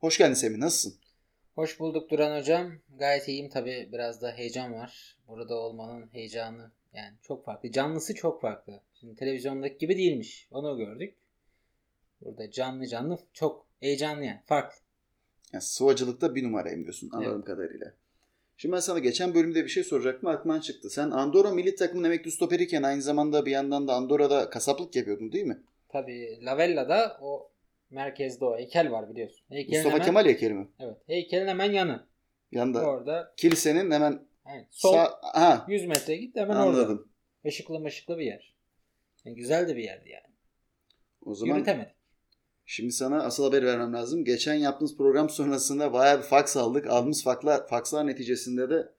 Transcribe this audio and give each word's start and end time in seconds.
Hoş 0.00 0.18
geldin 0.18 0.34
Semih, 0.34 0.58
nasılsın? 0.58 1.00
Hoş 1.54 1.80
bulduk 1.80 2.10
Duran 2.10 2.40
Hocam. 2.40 2.72
Gayet 2.98 3.28
iyiyim 3.28 3.48
tabi 3.48 3.88
biraz 3.92 4.22
da 4.22 4.32
heyecan 4.32 4.72
var. 4.72 5.16
Burada 5.28 5.54
olmanın 5.54 6.08
heyecanı 6.12 6.70
yani 6.92 7.16
çok 7.22 7.44
farklı. 7.44 7.72
Canlısı 7.72 8.14
çok 8.14 8.40
farklı. 8.40 8.80
Şimdi 9.00 9.14
televizyondaki 9.14 9.78
gibi 9.78 9.96
değilmiş. 9.96 10.48
Onu 10.50 10.76
gördük. 10.76 11.14
Burada 12.20 12.50
canlı 12.50 12.86
canlı 12.86 13.18
çok 13.32 13.66
heyecanlı 13.80 14.24
yani 14.24 14.40
farklı. 14.46 14.80
Yani 15.52 15.62
sıvacılıkta 15.62 16.34
bir 16.34 16.44
numarayım 16.44 16.82
diyorsun 16.82 17.10
anladığım 17.12 17.34
evet. 17.36 17.44
kadarıyla. 17.44 17.94
Şimdi 18.56 18.74
ben 18.74 18.80
sana 18.80 18.98
geçen 18.98 19.34
bölümde 19.34 19.64
bir 19.64 19.70
şey 19.70 19.84
soracaktım 19.84 20.28
aklımdan 20.28 20.60
çıktı. 20.60 20.90
Sen 20.90 21.10
Andorra 21.10 21.50
milli 21.50 21.74
takımın 21.74 22.04
emekli 22.04 22.30
stoperiyken 22.30 22.82
aynı 22.82 23.02
zamanda 23.02 23.46
bir 23.46 23.50
yandan 23.50 23.88
da 23.88 23.94
Andorra'da 23.94 24.50
kasaplık 24.50 24.96
yapıyordun 24.96 25.32
değil 25.32 25.46
mi? 25.46 25.62
Tabii 25.88 26.38
Lavella'da 26.44 27.18
o 27.20 27.49
merkezde 27.90 28.44
o 28.44 28.58
heykel 28.58 28.90
var 28.90 29.10
biliyorsun. 29.10 29.46
Heykelin 29.48 29.78
Mustafa 29.78 29.94
hemen, 29.94 30.06
Kemal 30.06 30.24
heykeli 30.24 30.54
mi? 30.54 30.68
Evet. 30.78 30.96
Heykelin 31.06 31.46
hemen 31.46 31.72
yanı. 31.72 32.06
Yanda. 32.52 32.84
Orada. 32.86 33.34
Kilisenin 33.36 33.90
hemen 33.90 34.28
evet, 34.54 34.66
sol 34.70 34.92
sağ, 34.92 35.20
ha. 35.22 35.66
100 35.68 35.86
metre 35.86 36.16
git 36.16 36.36
hemen 36.36 36.56
Anladım. 36.56 36.98
orada. 36.98 37.02
Işıklı 37.44 37.80
mışıklı 37.80 38.18
bir 38.18 38.24
yer. 38.24 38.54
Yani 39.24 39.36
güzel 39.36 39.68
de 39.68 39.76
bir 39.76 39.82
yerdi 39.82 40.08
yani. 40.08 40.34
O 41.22 41.34
zaman 41.34 41.54
Yürütemedik. 41.54 41.94
Şimdi 42.66 42.92
sana 42.92 43.22
asıl 43.22 43.44
haber 43.44 43.66
vermem 43.66 43.92
lazım. 43.92 44.24
Geçen 44.24 44.54
yaptığımız 44.54 44.96
program 44.96 45.30
sonrasında 45.30 45.92
bayağı 45.92 46.18
bir 46.18 46.22
faks 46.22 46.56
aldık. 46.56 46.86
Aldığımız 46.86 47.24
fakslar, 47.24 47.68
fakslar 47.68 48.06
neticesinde 48.06 48.70
de 48.70 48.92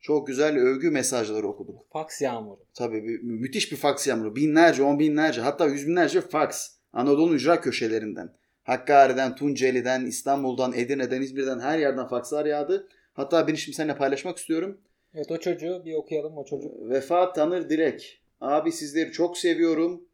çok 0.00 0.26
güzel 0.26 0.56
övgü 0.56 0.90
mesajları 0.90 1.48
okuduk. 1.48 1.92
Faks 1.92 2.22
yağmuru. 2.22 2.60
Tabii 2.74 3.04
bir, 3.04 3.22
müthiş 3.22 3.72
bir 3.72 3.76
faks 3.76 4.06
yağmuru. 4.06 4.36
Binlerce, 4.36 4.82
on 4.82 4.98
binlerce 4.98 5.40
hatta 5.40 5.66
yüz 5.66 5.86
binlerce 5.86 6.20
faks. 6.20 6.77
Anadolu 6.98 7.34
ücra 7.34 7.60
köşelerinden. 7.60 8.32
Hakkari'den, 8.62 9.34
Tunceli'den, 9.34 10.06
İstanbul'dan, 10.06 10.72
Edirne'den, 10.72 11.22
İzmir'den 11.22 11.60
her 11.60 11.78
yerden 11.78 12.06
fakslar 12.06 12.46
yağdı. 12.46 12.88
Hatta 13.12 13.48
ben 13.48 13.54
şimdi 13.54 13.76
seninle 13.76 13.96
paylaşmak 13.96 14.38
istiyorum. 14.38 14.80
Evet 15.14 15.30
o 15.30 15.38
çocuğu 15.38 15.82
bir 15.84 15.94
okuyalım 15.94 16.38
o 16.38 16.44
çocuk. 16.44 16.72
Vefa 16.90 17.32
Tanır 17.32 17.68
Direk. 17.68 18.22
Abi 18.40 18.72
sizleri 18.72 19.12
çok 19.12 19.38
seviyorum. 19.38 20.04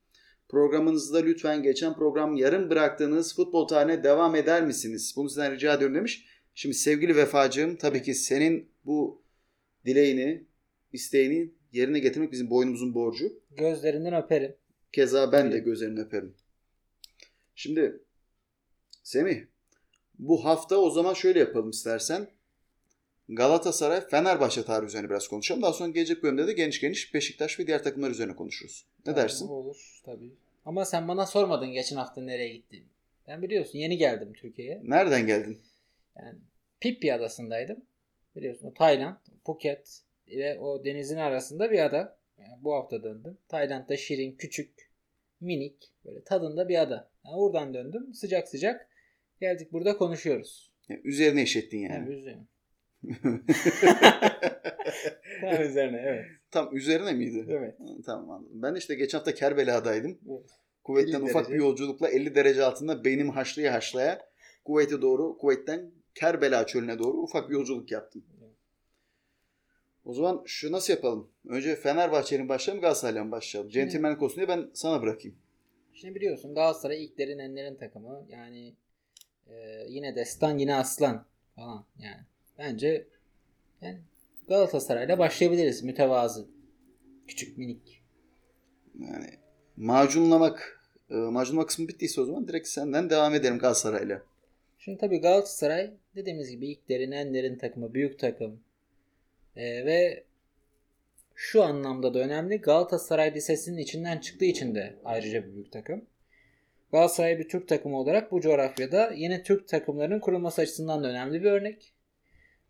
Programınızda 0.49 1.19
lütfen 1.19 1.63
geçen 1.63 1.95
program 1.95 2.37
yarım 2.37 2.71
bıraktığınız 2.71 3.37
futbol 3.37 3.69
tarihine 3.69 4.05
devam 4.05 4.37
eder 4.37 4.67
misiniz? 4.67 5.15
Bunu 5.17 5.29
sizden 5.29 5.53
rica 5.53 5.75
ediyorum 5.75 5.97
demiş. 5.97 6.27
Şimdi 6.55 6.75
sevgili 6.75 7.17
Vefacığım 7.17 7.77
tabii 7.77 8.03
ki 8.03 8.15
senin 8.15 8.69
bu 8.85 9.23
dileğini, 9.87 10.45
isteğini 10.93 11.51
yerine 11.73 11.99
getirmek 11.99 12.33
bizim 12.33 12.51
boynumuzun 12.51 12.95
borcu. 12.95 13.33
Gözlerinden 13.57 14.23
öperim. 14.23 14.55
Keza 14.93 15.33
ben 15.33 15.53
de 15.53 15.59
gözlerinden 15.59 16.07
öperim. 16.07 16.35
Şimdi 17.55 18.01
Semih 19.03 19.45
bu 20.19 20.45
hafta 20.45 20.77
o 20.77 20.91
zaman 20.91 21.15
şöyle 21.15 21.39
yapalım 21.39 21.71
istersen. 21.71 22.29
Galatasaray 23.29 24.09
Fenerbahçe 24.09 24.65
tarihi 24.65 24.87
üzerine 24.87 25.11
biraz 25.11 25.29
konuşalım. 25.29 25.63
Daha 25.63 25.73
sonra 25.73 25.91
gelecek 25.91 26.23
bölümde 26.23 26.47
de 26.47 26.53
geniş 26.53 26.81
geniş 26.81 27.15
Beşiktaş 27.15 27.61
ve 27.61 27.67
diğer 27.67 27.83
takımlar 27.83 28.11
üzerine 28.11 28.37
konuşuruz. 28.37 28.87
Ne 28.99 29.05
tamam, 29.05 29.23
dersin? 29.23 29.49
Olur 29.49 30.01
tabii. 30.05 30.33
Ama 30.65 30.85
sen 30.85 31.09
bana 31.09 31.27
sormadın 31.27 31.73
geçen 31.73 31.97
hafta 31.97 32.21
nereye 32.21 32.49
gittiğimi. 32.49 32.89
Ben 33.29 33.43
biliyorsun 33.43 33.79
yeni 33.79 33.97
geldim 33.97 34.33
Türkiye'ye. 34.33 34.81
Nereden 34.85 35.27
geldin? 35.27 35.61
Yani 36.17 36.39
Pippi 36.81 37.15
adasındaydım. 37.15 37.85
Biliyorsun 38.37 38.67
o 38.67 38.75
Tayland, 38.75 39.17
Phuket 39.45 40.01
ve 40.29 40.59
o 40.59 40.85
denizin 40.85 41.17
arasında 41.17 41.71
bir 41.71 41.79
ada. 41.79 42.19
Yani 42.39 42.65
bu 42.65 42.75
hafta 42.75 43.03
döndüm. 43.03 43.39
Tayland'da 43.49 43.97
şirin, 43.97 44.37
küçük, 44.37 44.91
minik, 45.41 45.93
böyle 46.05 46.25
tadında 46.25 46.69
bir 46.69 46.83
ada. 46.83 47.11
Yani 47.25 47.37
oradan 47.37 47.75
döndüm. 47.75 48.15
Sıcak 48.15 48.49
sıcak 48.49 48.89
geldik 49.41 49.73
burada 49.73 49.97
konuşuyoruz. 49.97 50.73
Yani 50.89 51.01
üzerine 51.05 51.43
işettin 51.43 51.79
yani. 51.79 51.95
Yani 51.95 52.15
üzerine. 52.15 52.47
Tam 55.41 55.63
üzerine 55.63 56.03
evet. 56.07 56.25
Tam 56.51 56.77
üzerine 56.77 57.13
miydi? 57.13 57.47
Evet. 57.49 57.75
Tamam 58.07 58.31
anladım. 58.31 58.63
Ben 58.63 58.75
işte 58.75 58.95
geçen 58.95 59.19
hafta 59.19 59.35
Kerbela'daydım. 59.35 60.19
Evet. 60.31 60.51
Kuvvetten 60.85 61.21
ufak 61.21 61.35
derece. 61.35 61.53
bir 61.53 61.59
yolculukla 61.59 62.09
50 62.09 62.35
derece 62.35 62.65
altında 62.65 63.05
beynim 63.05 63.31
haşlaya 63.31 63.73
haşlaya 63.73 64.27
kuvvete 64.65 65.03
doğru, 65.03 65.39
kuvvetten 65.39 65.91
Kerbela 66.15 66.67
çölüne 66.67 66.99
doğru 66.99 67.17
ufak 67.17 67.49
bir 67.51 67.55
yolculuk 67.55 67.91
yaptım. 67.91 68.25
O 70.05 70.15
zaman 70.15 70.43
şu 70.47 70.73
nasıl 70.73 70.93
yapalım? 70.93 71.31
Önce 71.49 71.77
Fenerbahçe'nin 71.77 72.49
başlayalım 72.49 72.83
Galatasaray'la 72.83 73.31
başlayalım? 73.31 73.71
Centilmenlik 73.71 74.23
olsun 74.23 74.37
diye 74.37 74.49
ben 74.49 74.71
sana 74.75 75.03
bırakayım. 75.03 75.39
Şimdi 75.95 76.15
biliyorsun 76.15 76.55
Galatasaray 76.55 77.05
ilklerin 77.05 77.39
enlerin 77.39 77.77
takımı. 77.77 78.27
Yani 78.29 78.75
e, 79.47 79.55
yine 79.89 80.17
destan 80.17 80.59
yine 80.59 80.75
aslan 80.75 81.27
falan 81.57 81.87
yani. 81.99 82.23
Bence 82.59 83.07
yani 83.81 84.01
Galatasaray'la 84.49 85.19
başlayabiliriz 85.19 85.83
mütevazı. 85.83 86.47
Küçük 87.27 87.59
minik. 87.59 88.03
Yani 89.01 89.27
macunlamak 89.77 90.81
e, 91.11 91.15
macunlama 91.15 91.67
kısmı 91.67 91.89
bittiyse 91.89 92.21
o 92.21 92.25
zaman 92.25 92.49
direkt 92.49 92.69
senden 92.69 93.11
devam 93.11 93.35
edelim 93.35 93.59
Galatasaray'la. 93.59 94.23
Şimdi 94.79 94.99
tabii 94.99 95.21
Galatasaray 95.21 95.95
dediğimiz 96.17 96.51
gibi 96.51 96.67
ilklerin 96.67 97.13
enlerin 97.13 97.59
takımı 97.59 97.95
büyük 97.95 98.19
takım. 98.19 98.61
Ee, 99.57 99.87
ve 99.87 100.25
şu 101.35 101.63
anlamda 101.63 102.15
da 102.15 102.19
önemli 102.19 102.61
Galatasaray 102.61 103.35
Lisesi'nin 103.35 103.79
içinden 103.79 104.19
çıktığı 104.19 104.45
için 104.45 104.75
de 104.75 104.95
ayrıca 105.05 105.45
bir 105.45 105.55
büyük 105.55 105.73
takım. 105.73 106.05
Galatasaray 106.93 107.39
bir 107.39 107.49
Türk 107.49 107.69
takımı 107.69 108.01
olarak 108.01 108.33
bu 108.33 108.41
coğrafyada 108.41 109.13
yeni 109.17 109.43
Türk 109.43 109.69
takımlarının 109.69 110.21
kurulması 110.21 110.63
açısından 110.63 111.05
da 111.05 111.09
önemli 111.09 111.43
bir 111.43 111.51
örnek. 111.51 111.93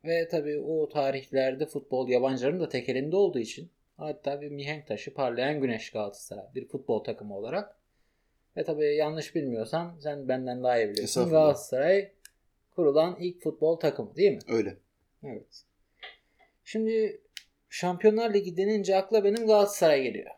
Ve 0.04 0.28
tabii 0.28 0.58
o 0.58 0.88
tarihlerde 0.88 1.66
futbol 1.66 2.08
yabancıların 2.08 2.60
da 2.60 2.68
tek 2.68 2.88
elinde 2.88 3.16
olduğu 3.16 3.38
için 3.38 3.70
hatta 3.96 4.40
bir 4.40 4.48
mihenk 4.48 4.86
taşı 4.86 5.14
parlayan 5.14 5.60
güneş 5.60 5.90
Galatasaray 5.90 6.44
bir 6.54 6.68
futbol 6.68 7.04
takımı 7.04 7.36
olarak. 7.36 7.76
Ve 8.56 8.64
tabii 8.64 8.96
yanlış 8.96 9.34
bilmiyorsam 9.34 9.96
sen 10.00 10.28
benden 10.28 10.62
daha 10.62 10.78
iyi 10.78 10.88
biliyorsun. 10.88 11.30
Galatasaray 11.30 12.10
kurulan 12.76 13.16
ilk 13.20 13.42
futbol 13.42 13.76
takımı 13.76 14.16
değil 14.16 14.32
mi? 14.32 14.38
Öyle. 14.48 14.76
Evet. 15.24 15.64
Şimdi 16.64 17.20
Şampiyonlar 17.74 18.34
Ligi 18.34 18.56
denince 18.56 18.96
akla 18.96 19.24
benim 19.24 19.46
Galatasaray 19.46 20.02
geliyor. 20.02 20.30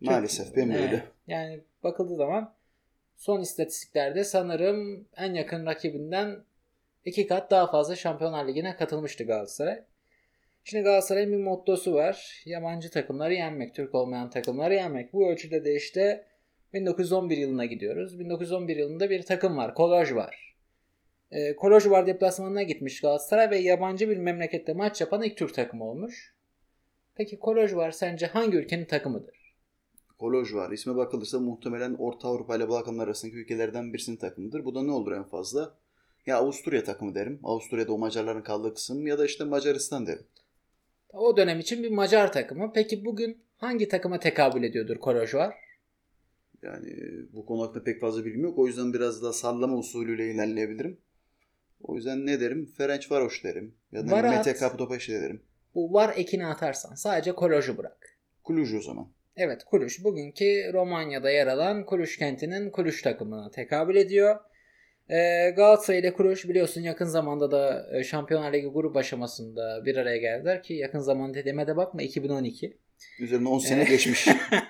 Maalesef 0.00 0.46
Çok, 0.46 0.56
benim 0.56 0.72
öyle. 0.72 1.04
Yani 1.26 1.60
bakıldığı 1.82 2.16
zaman 2.16 2.54
son 3.16 3.40
istatistiklerde 3.40 4.24
sanırım 4.24 5.08
en 5.16 5.34
yakın 5.34 5.66
rakibinden 5.66 6.44
iki 7.04 7.26
kat 7.26 7.50
daha 7.50 7.70
fazla 7.70 7.96
Şampiyonlar 7.96 8.48
Ligi'ne 8.48 8.76
katılmıştı 8.76 9.24
Galatasaray. 9.24 9.82
Şimdi 10.64 10.84
Galatasaray'ın 10.84 11.32
bir 11.32 11.44
mottosu 11.44 11.94
var. 11.94 12.42
Yabancı 12.44 12.90
takımları 12.90 13.34
yenmek, 13.34 13.74
Türk 13.74 13.94
olmayan 13.94 14.30
takımları 14.30 14.74
yenmek. 14.74 15.12
Bu 15.12 15.30
ölçüde 15.30 15.64
de 15.64 15.74
işte 15.74 16.26
1911 16.74 17.36
yılına 17.36 17.64
gidiyoruz. 17.64 18.18
1911 18.18 18.76
yılında 18.76 19.10
bir 19.10 19.22
takım 19.22 19.56
var. 19.56 19.74
Koloj 19.74 20.14
var. 20.14 20.56
E, 21.30 21.56
Koloj 21.56 21.86
var 21.86 22.06
deplasmanına 22.06 22.62
gitmiş 22.62 23.00
Galatasaray 23.00 23.50
ve 23.50 23.58
yabancı 23.58 24.08
bir 24.08 24.16
memlekette 24.16 24.72
maç 24.72 25.00
yapan 25.00 25.22
ilk 25.22 25.36
Türk 25.36 25.54
takımı 25.54 25.84
olmuş. 25.84 26.39
Peki 27.20 27.38
Koloj 27.38 27.74
var 27.74 27.90
sence 27.90 28.26
hangi 28.26 28.56
ülkenin 28.56 28.84
takımıdır? 28.84 29.54
Koloj 30.18 30.54
var. 30.54 30.70
İsme 30.70 30.96
bakılırsa 30.96 31.40
muhtemelen 31.40 31.94
Orta 31.94 32.28
Avrupa 32.28 32.56
ile 32.56 32.68
Balkanlar 32.68 33.04
arasındaki 33.04 33.36
ülkelerden 33.36 33.92
birisinin 33.92 34.16
takımıdır. 34.16 34.64
Bu 34.64 34.74
da 34.74 34.82
ne 34.82 34.92
olur 34.92 35.12
en 35.12 35.24
fazla? 35.24 35.74
Ya 36.26 36.36
Avusturya 36.36 36.84
takımı 36.84 37.14
derim. 37.14 37.40
Avusturya'da 37.42 37.92
o 37.92 37.98
Macarların 37.98 38.42
kaldığı 38.42 38.74
kısım 38.74 39.06
ya 39.06 39.18
da 39.18 39.26
işte 39.26 39.44
Macaristan 39.44 40.06
derim. 40.06 40.26
O 41.12 41.36
dönem 41.36 41.60
için 41.60 41.82
bir 41.82 41.90
Macar 41.90 42.32
takımı. 42.32 42.72
Peki 42.74 43.04
bugün 43.04 43.38
hangi 43.56 43.88
takıma 43.88 44.20
tekabül 44.20 44.62
ediyordur 44.62 44.96
Koloj 44.96 45.34
var? 45.34 45.54
Yani 46.62 46.96
bu 47.32 47.46
konu 47.46 47.62
hakkında 47.62 47.84
pek 47.84 48.00
fazla 48.00 48.24
bilgim 48.24 48.42
yok. 48.42 48.58
O 48.58 48.66
yüzden 48.66 48.92
biraz 48.92 49.22
daha 49.22 49.32
sallama 49.32 49.76
usulüyle 49.76 50.30
ilerleyebilirim. 50.30 50.98
O 51.82 51.96
yüzden 51.96 52.26
ne 52.26 52.40
derim? 52.40 52.72
Ferenc 52.76 53.10
Varoş 53.10 53.44
derim. 53.44 53.74
Ya 53.92 54.06
da 54.06 54.12
Varat, 54.12 54.46
Mete 54.46 54.58
Kaptopaşi 54.58 55.12
derim. 55.12 55.42
Bu 55.74 55.92
var 55.92 56.14
ekini 56.16 56.46
atarsan 56.46 56.94
sadece 56.94 57.32
Koloj'u 57.32 57.78
bırak. 57.78 58.18
Kuluj 58.44 58.74
o 58.74 58.80
zaman. 58.80 59.12
Evet 59.36 59.64
Kuluj. 59.64 60.04
Bugünkü 60.04 60.70
Romanya'da 60.72 61.30
yer 61.30 61.46
alan 61.46 61.86
Kuluj 61.86 62.16
kentinin 62.16 62.70
Kuluj 62.70 63.02
takımına 63.02 63.50
tekabül 63.50 63.96
ediyor. 63.96 64.40
Ee, 65.10 65.50
Galatasaray 65.56 66.00
ile 66.00 66.12
Kuruş 66.12 66.48
biliyorsun 66.48 66.80
yakın 66.80 67.04
zamanda 67.04 67.50
da 67.50 67.88
e, 67.98 68.04
Şampiyonlar 68.04 68.52
Ligi 68.52 68.66
grup 68.66 68.96
aşamasında 68.96 69.84
bir 69.84 69.96
araya 69.96 70.16
geldiler 70.16 70.62
ki 70.62 70.74
yakın 70.74 70.98
zaman 70.98 71.34
dediğime 71.34 71.66
de 71.66 71.76
bakma 71.76 72.02
2012. 72.02 72.78
Üzerine 73.20 73.48
10 73.48 73.58
sene 73.58 73.84
geçmiş. 73.84 74.28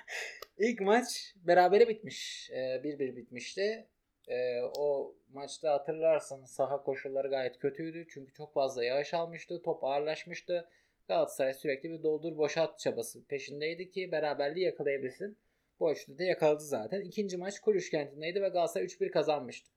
İlk 0.58 0.80
maç 0.80 1.34
berabere 1.36 1.88
bitmiş. 1.88 2.50
Ee, 2.52 2.56
1-1 2.56 3.16
bitmişti. 3.16 3.86
Ee, 4.28 4.60
o 4.78 5.14
maçta 5.32 5.72
hatırlarsan 5.72 6.44
saha 6.44 6.82
koşulları 6.82 7.28
gayet 7.28 7.58
kötüydü. 7.58 8.06
Çünkü 8.14 8.32
çok 8.32 8.54
fazla 8.54 8.84
yağış 8.84 9.14
almıştı. 9.14 9.62
Top 9.64 9.84
ağırlaşmıştı. 9.84 10.68
Galatasaray 11.10 11.54
sürekli 11.54 11.90
bir 11.90 12.02
doldur 12.02 12.36
boşalt 12.36 12.78
çabası 12.78 13.24
peşindeydi 13.24 13.90
ki 13.90 14.12
beraberliği 14.12 14.64
yakalayabilsin. 14.64 15.38
Bu 15.80 15.90
ölçüde 15.90 16.18
de 16.18 16.24
yakaladı 16.24 16.62
zaten. 16.62 17.00
İkinci 17.00 17.36
maç 17.36 17.60
Kulüş 17.60 17.90
kentindeydi 17.90 18.42
ve 18.42 18.48
Galatasaray 18.48 18.86
3-1 18.86 19.10
kazanmıştı. 19.10 19.70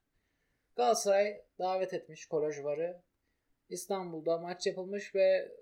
Galatasaray 0.76 1.42
davet 1.58 1.94
etmiş 1.94 2.26
Kolojvar'ı. 2.26 3.02
İstanbul'da 3.68 4.38
maç 4.38 4.66
yapılmış 4.66 5.14
ve 5.14 5.52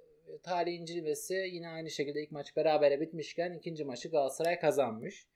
tarihin 0.42 0.84
cilvesi 0.84 1.34
yine 1.34 1.68
aynı 1.68 1.90
şekilde 1.90 2.22
ilk 2.22 2.30
maç 2.30 2.56
berabere 2.56 3.00
bitmişken 3.00 3.52
ikinci 3.52 3.84
maçı 3.84 4.10
Galatasaray 4.10 4.58
kazanmış. 4.58 5.26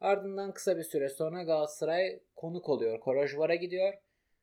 Ardından 0.00 0.54
kısa 0.54 0.76
bir 0.76 0.82
süre 0.82 1.08
sonra 1.08 1.42
Galatasaray 1.42 2.20
konuk 2.36 2.68
oluyor. 2.68 3.00
Kolojvar'a 3.00 3.54
gidiyor. 3.54 3.94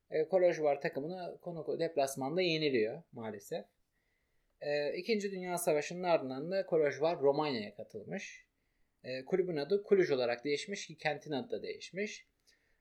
E, 0.10 0.28
Kolojvar 0.28 0.82
takımını 0.82 1.38
konuk 1.42 1.80
deplasmanda 1.80 2.42
yeniliyor 2.42 3.04
maalesef. 3.12 3.66
E, 4.62 4.94
İkinci 4.94 5.32
Dünya 5.32 5.58
Savaşı'nın 5.58 6.04
ardından 6.04 6.52
da 6.52 6.66
Kolojvar 6.66 7.20
Romanya'ya 7.20 7.76
katılmış. 7.76 8.46
E, 9.04 9.26
kulübün 9.26 9.58
adı 9.58 9.84
Kuluj 9.84 10.12
olarak 10.12 10.46
değişmiş 10.46 10.88
ki 10.88 10.98
kentin 10.98 11.32
adı 11.32 11.52
da 11.52 11.64
değişmiş. 11.64 12.28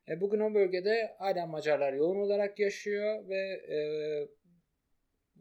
E, 0.09 0.21
bugün 0.21 0.39
o 0.39 0.53
bölgede 0.53 1.15
hala 1.19 1.45
Macarlar 1.45 1.93
yoğun 1.93 2.15
olarak 2.15 2.59
yaşıyor 2.59 3.29
ve 3.29 3.37
e, 3.75 3.77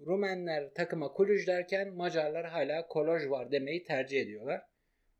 Rumenler 0.06 0.74
takıma 0.74 1.12
Kuluj 1.12 1.46
derken 1.46 1.94
Macarlar 1.94 2.46
hala 2.46 2.86
Koloj 2.86 3.22
demeyi 3.50 3.84
tercih 3.84 4.20
ediyorlar. 4.20 4.62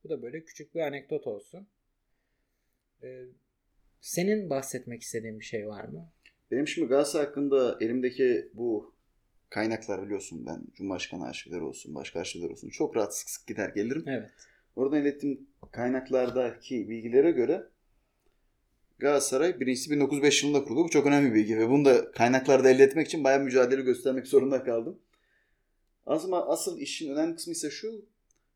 Bu 0.05 0.09
da 0.09 0.23
böyle 0.23 0.45
küçük 0.45 0.75
bir 0.75 0.81
anekdot 0.81 1.27
olsun. 1.27 1.69
E, 3.03 3.25
senin 4.01 4.51
bahsetmek 4.51 5.03
istediğin 5.03 5.41
bir 5.41 5.45
şey 5.45 5.69
var 5.69 5.85
mı? 5.85 6.13
Benim 6.51 6.69
şimdi 6.69 6.89
Galatasaray 6.89 7.27
hakkında 7.27 7.79
elimdeki 7.81 8.51
bu 8.55 8.96
kaynaklar 9.51 10.03
biliyorsun 10.03 10.47
ben 10.47 10.63
Cumhurbaşkanı 10.75 11.27
arşivleri 11.27 11.63
olsun, 11.63 11.95
başka 11.95 12.21
arşivler 12.21 12.51
olsun 12.51 12.69
çok 12.69 12.97
rahat 12.97 13.17
sık 13.17 13.31
sık 13.31 13.47
gider 13.47 13.69
gelirim. 13.69 14.05
Evet. 14.07 14.31
Oradan 14.77 15.01
ilettiğim 15.03 15.47
kaynaklardaki 15.73 16.89
bilgilere 16.89 17.31
göre 17.31 17.69
Galatasaray 18.99 19.61
birincisi 19.61 19.91
1905 19.91 20.43
yılında 20.43 20.65
kuruldu. 20.65 20.85
Bu 20.85 20.91
çok 20.91 21.07
önemli 21.07 21.31
bir 21.31 21.35
bilgi 21.35 21.59
ve 21.59 21.69
bunu 21.69 21.85
da 21.85 22.13
kaynaklarda 22.13 22.71
elde 22.71 22.83
etmek 22.83 23.07
için 23.07 23.25
bayağı 23.25 23.41
mücadele 23.41 23.83
göstermek 23.83 24.27
zorunda 24.27 24.65
kaldım. 24.65 24.99
Ama 26.07 26.47
asıl 26.47 26.79
işin 26.79 27.13
önemli 27.13 27.37
kısmı 27.37 27.53
ise 27.53 27.71
şu. 27.71 28.05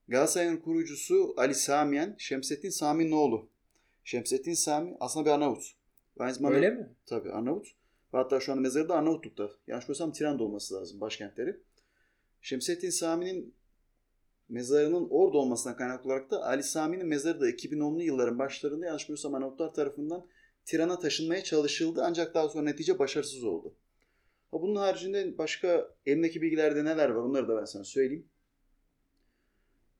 Galatasaray'ın 0.08 0.56
kurucusu 0.56 1.34
Ali 1.36 1.54
Samiyen, 1.54 2.14
Şemsettin 2.18 2.70
Sami'nin 2.70 3.12
oğlu. 3.12 3.48
Şemsettin 4.04 4.54
Sami 4.54 4.96
aslında 5.00 5.26
bir 5.26 5.30
Arnavut. 5.30 5.74
Zamanda, 6.16 6.56
Öyle 6.56 6.70
mi? 6.70 6.88
Tabii 7.06 7.32
Arnavut. 7.32 7.74
Ve 8.14 8.18
hatta 8.18 8.40
şu 8.40 8.52
anda 8.52 8.62
mezarı 8.62 8.88
da 8.88 8.94
Arnavutluk'ta. 8.94 9.50
Yanlış 9.66 9.84
bilmiyorsam 9.84 10.12
Tiran'da 10.12 10.44
olması 10.44 10.74
lazım 10.74 11.00
başkentleri. 11.00 11.60
Şemsettin 12.40 12.90
Sami'nin 12.90 13.54
mezarının 14.48 15.08
orada 15.10 15.38
olmasından 15.38 15.76
kaynaklı 15.76 16.10
olarak 16.10 16.30
da 16.30 16.46
Ali 16.46 16.62
Sami'nin 16.62 17.06
mezarı 17.06 17.40
da 17.40 17.50
2010'lu 17.50 18.02
yılların 18.02 18.38
başlarında 18.38 18.86
yanlış 18.86 19.04
bilmiyorsam 19.04 19.34
Arnavutlar 19.34 19.74
tarafından 19.74 20.26
Tiran'a 20.64 20.98
taşınmaya 20.98 21.44
çalışıldı 21.44 22.02
ancak 22.04 22.34
daha 22.34 22.48
sonra 22.48 22.64
netice 22.64 22.98
başarısız 22.98 23.44
oldu. 23.44 23.74
Ha 24.50 24.62
bunun 24.62 24.76
haricinde 24.76 25.38
başka 25.38 25.94
elimdeki 26.06 26.42
bilgilerde 26.42 26.84
neler 26.84 27.08
var 27.08 27.22
onları 27.22 27.48
da 27.48 27.56
ben 27.56 27.64
sana 27.64 27.84
söyleyeyim. 27.84 28.28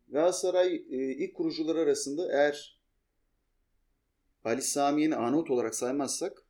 Galatasaray 0.08 0.74
e, 0.74 1.14
ilk 1.14 1.36
kurucular 1.36 1.76
arasında 1.76 2.32
eğer 2.32 2.80
Ali 4.44 4.62
Sami'yi 4.62 5.14
Arnavut 5.14 5.50
olarak 5.50 5.74
saymazsak 5.74 6.42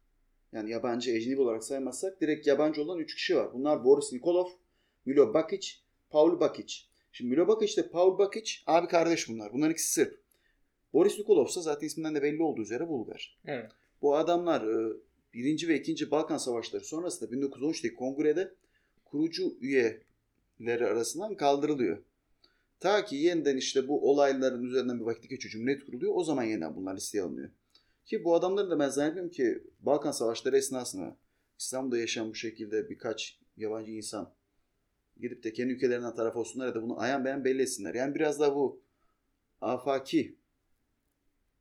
yani 0.52 0.70
yabancı 0.70 1.10
ecnebi 1.10 1.40
olarak 1.40 1.64
saymazsak 1.64 2.20
direkt 2.20 2.46
yabancı 2.46 2.82
olan 2.82 2.98
3 2.98 3.14
kişi 3.14 3.36
var. 3.36 3.52
Bunlar 3.54 3.84
Boris 3.84 4.12
Nikolov, 4.12 4.48
Milo 5.06 5.34
Bakic, 5.34 5.72
Paul 6.10 6.40
Bakic. 6.40 6.74
Şimdi 7.12 7.30
Milo 7.30 7.48
Bakic 7.48 7.74
ile 7.74 7.88
Paul 7.88 8.18
Bakic 8.18 8.52
abi 8.66 8.88
kardeş 8.88 9.28
bunlar. 9.28 9.52
Bunların 9.52 9.72
ikisi 9.72 9.92
Sırp. 9.92 10.20
Boris 10.92 11.18
Nikolov 11.18 11.46
ise 11.46 11.60
zaten 11.60 11.86
isminden 11.86 12.14
de 12.14 12.22
belli 12.22 12.42
olduğu 12.42 12.62
üzere 12.62 12.88
Bulgar. 12.88 13.38
Evet. 13.46 13.70
Bu 14.02 14.16
adamlar 14.16 14.62
e, 14.62 14.96
birinci 15.34 15.68
ve 15.68 15.78
ikinci 15.78 16.10
Balkan 16.10 16.36
Savaşları 16.36 16.84
sonrasında 16.84 17.30
1913'teki 17.30 17.94
kongrede 17.94 18.54
kurucu 19.04 19.56
üyeleri 19.60 20.86
arasından 20.86 21.34
kaldırılıyor. 21.34 22.02
Ta 22.80 23.04
ki 23.04 23.16
yeniden 23.16 23.56
işte 23.56 23.88
bu 23.88 24.10
olayların 24.10 24.62
üzerinden 24.62 25.00
bir 25.00 25.04
vakit 25.04 25.30
geçiyor. 25.30 25.52
Cumhuriyet 25.52 25.86
kuruluyor. 25.86 26.12
O 26.14 26.24
zaman 26.24 26.42
yeniden 26.42 26.76
bunlar 26.76 26.96
listeye 26.96 27.24
alınıyor. 27.24 27.50
Ki 28.04 28.24
bu 28.24 28.34
adamların 28.34 28.70
da 28.70 28.78
ben 28.78 28.88
zannediyorum 28.88 29.30
ki 29.30 29.62
Balkan 29.80 30.10
Savaşları 30.10 30.56
esnasında 30.56 31.16
İstanbul'da 31.58 31.98
yaşayan 31.98 32.30
bu 32.30 32.34
şekilde 32.34 32.90
birkaç 32.90 33.38
yabancı 33.56 33.90
insan 33.90 34.34
gidip 35.20 35.44
de 35.44 35.52
kendi 35.52 35.72
ülkelerinden 35.72 36.14
taraf 36.14 36.36
olsunlar 36.36 36.66
ya 36.66 36.74
da 36.74 36.82
bunu 36.82 37.00
ayan 37.00 37.24
beyan 37.24 37.44
belli 37.44 37.62
etsinler. 37.62 37.94
Yani 37.94 38.14
biraz 38.14 38.40
daha 38.40 38.54
bu 38.54 38.82
afaki 39.60 40.38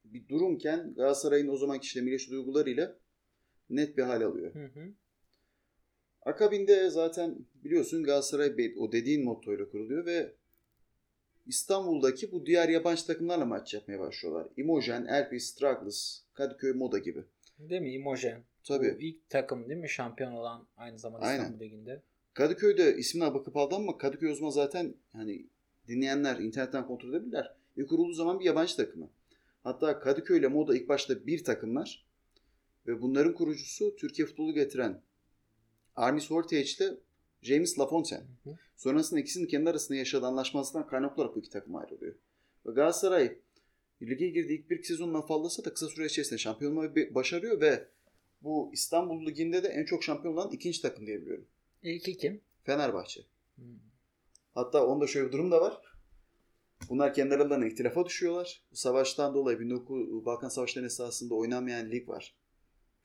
bir 0.04 0.28
durumken 0.28 0.94
Galatasaray'ın 0.94 1.48
o 1.48 1.58
zamanki 1.58 1.86
işte 1.86 2.02
milliyetçi 2.02 2.32
duygularıyla 2.32 3.00
net 3.70 3.98
bir 3.98 4.04
hal 4.04 4.22
alıyor. 4.22 4.56
Hı 4.56 4.66
hı. 4.66 4.94
Akabinde 6.22 6.90
zaten 6.90 7.46
biliyorsun 7.64 8.04
Galatasaray 8.04 8.74
o 8.78 8.92
dediğin 8.92 9.26
mottoyla 9.26 9.70
kuruluyor 9.70 10.06
ve 10.06 10.36
İstanbul'daki 11.50 12.31
bu 12.31 12.46
diğer 12.46 12.69
yabancı 12.69 13.06
takımlarla 13.06 13.46
maç 13.46 13.74
yapmaya 13.74 14.00
başlıyorlar. 14.00 14.48
Imogen, 14.57 15.06
Elpis, 15.06 15.46
Straglis, 15.46 16.24
Kadıköy, 16.34 16.74
Moda 16.74 16.98
gibi. 16.98 17.24
Değil 17.60 17.81
mi? 17.81 17.94
Imogen. 17.94 18.44
Tabii. 18.63 18.96
Bu 18.96 19.01
ilk 19.01 19.30
takım 19.30 19.69
değil 19.69 19.80
mi? 19.80 19.90
Şampiyon 19.90 20.31
olan 20.31 20.68
aynı 20.78 21.00
zamanda 21.00 21.25
Aynen. 21.25 21.44
İstanbul 21.44 21.66
Ligi'nde. 21.66 22.01
Kadıköy'de 22.34 22.98
ismine 22.98 23.34
bakıp 23.34 23.57
aldı 23.57 23.75
ama 23.75 23.98
Kadıköy 23.98 24.31
o 24.31 24.36
zaman 24.36 24.50
zaten 24.50 24.96
hani 25.13 25.46
dinleyenler 25.88 26.40
internetten 26.40 26.88
kontrol 26.88 27.10
edebilirler. 27.10 27.56
İlk 27.78 27.90
kurulduğu 27.90 28.13
zaman 28.13 28.40
bir 28.40 28.45
yabancı 28.45 28.76
takımı. 28.76 29.09
Hatta 29.64 30.00
Kadıköy 30.00 30.40
ile 30.40 30.47
Moda 30.47 30.76
ilk 30.76 30.90
başta 30.90 31.28
bir 31.28 31.44
takımlar 31.44 32.06
ve 32.88 33.02
bunların 33.02 33.33
kurucusu 33.33 33.95
Türkiye 33.95 34.26
futbolu 34.28 34.54
getiren 34.54 35.02
Arnis 35.95 36.30
Hortage 36.30 36.62
ile 36.62 36.97
James 37.42 37.80
Lafontaine. 37.80 38.24
Hı 38.44 38.50
hı. 38.50 38.56
Sonrasında 38.80 39.19
ikisinin 39.19 39.48
kendi 39.48 39.69
arasında 39.69 39.98
yaşadığı 39.98 40.26
anlaşmazlıktan 40.26 40.88
kaynaklı 40.88 41.21
olarak 41.21 41.36
bu 41.36 41.40
iki 41.40 41.50
takım 41.50 41.76
ayrılıyor. 41.76 42.16
Ve 42.66 42.71
Galatasaray 42.71 43.38
lige 44.02 44.28
girdiği 44.28 44.59
ilk 44.59 44.69
bir 44.69 44.78
iki 44.78 44.88
sezondan 44.88 45.26
fazlası 45.26 45.66
da 45.66 45.74
kısa 45.74 45.88
süre 45.88 46.06
içerisinde 46.06 46.40
şampiyon 46.40 46.71
olmayı 46.71 47.16
başarıyor 47.16 47.62
ve 47.62 47.88
bu 48.42 48.69
İstanbul 48.74 49.26
Ligi'nde 49.26 49.64
de 49.64 49.68
en 49.68 49.86
çok 49.86 50.04
şampiyon 50.04 50.33
olan 50.33 50.52
ikinci 50.52 50.81
takım 50.81 51.07
diyebiliyorum. 51.07 51.48
İlki 51.83 52.18
kim? 52.18 52.42
Fenerbahçe. 52.64 53.21
Hmm. 53.56 53.66
Hatta 54.54 54.86
onda 54.86 55.07
şöyle 55.07 55.28
bir 55.28 55.31
durum 55.31 55.52
da 55.52 55.62
var. 55.62 55.81
Bunlar 56.90 57.14
kendi 57.14 57.36
aralarına 57.36 57.68
ihtilafa 57.68 58.06
düşüyorlar. 58.06 58.64
Bu 58.71 58.76
savaştan 58.76 59.33
dolayı 59.33 59.57
19 59.57 60.26
Balkan 60.26 60.50
Savaşları 60.50 60.86
esasında 60.86 61.36
oynamayan 61.36 61.92
lig 61.92 62.09
var. 62.09 62.36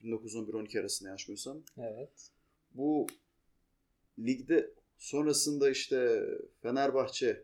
1911-12 0.03 0.79
arasında 0.79 1.09
yanlış 1.09 1.27
bilmiyorsam. 1.27 1.63
Evet. 1.77 2.31
Bu 2.71 3.07
ligde 4.19 4.74
sonrasında 4.97 5.69
işte 5.69 6.23
Fenerbahçe 6.61 7.43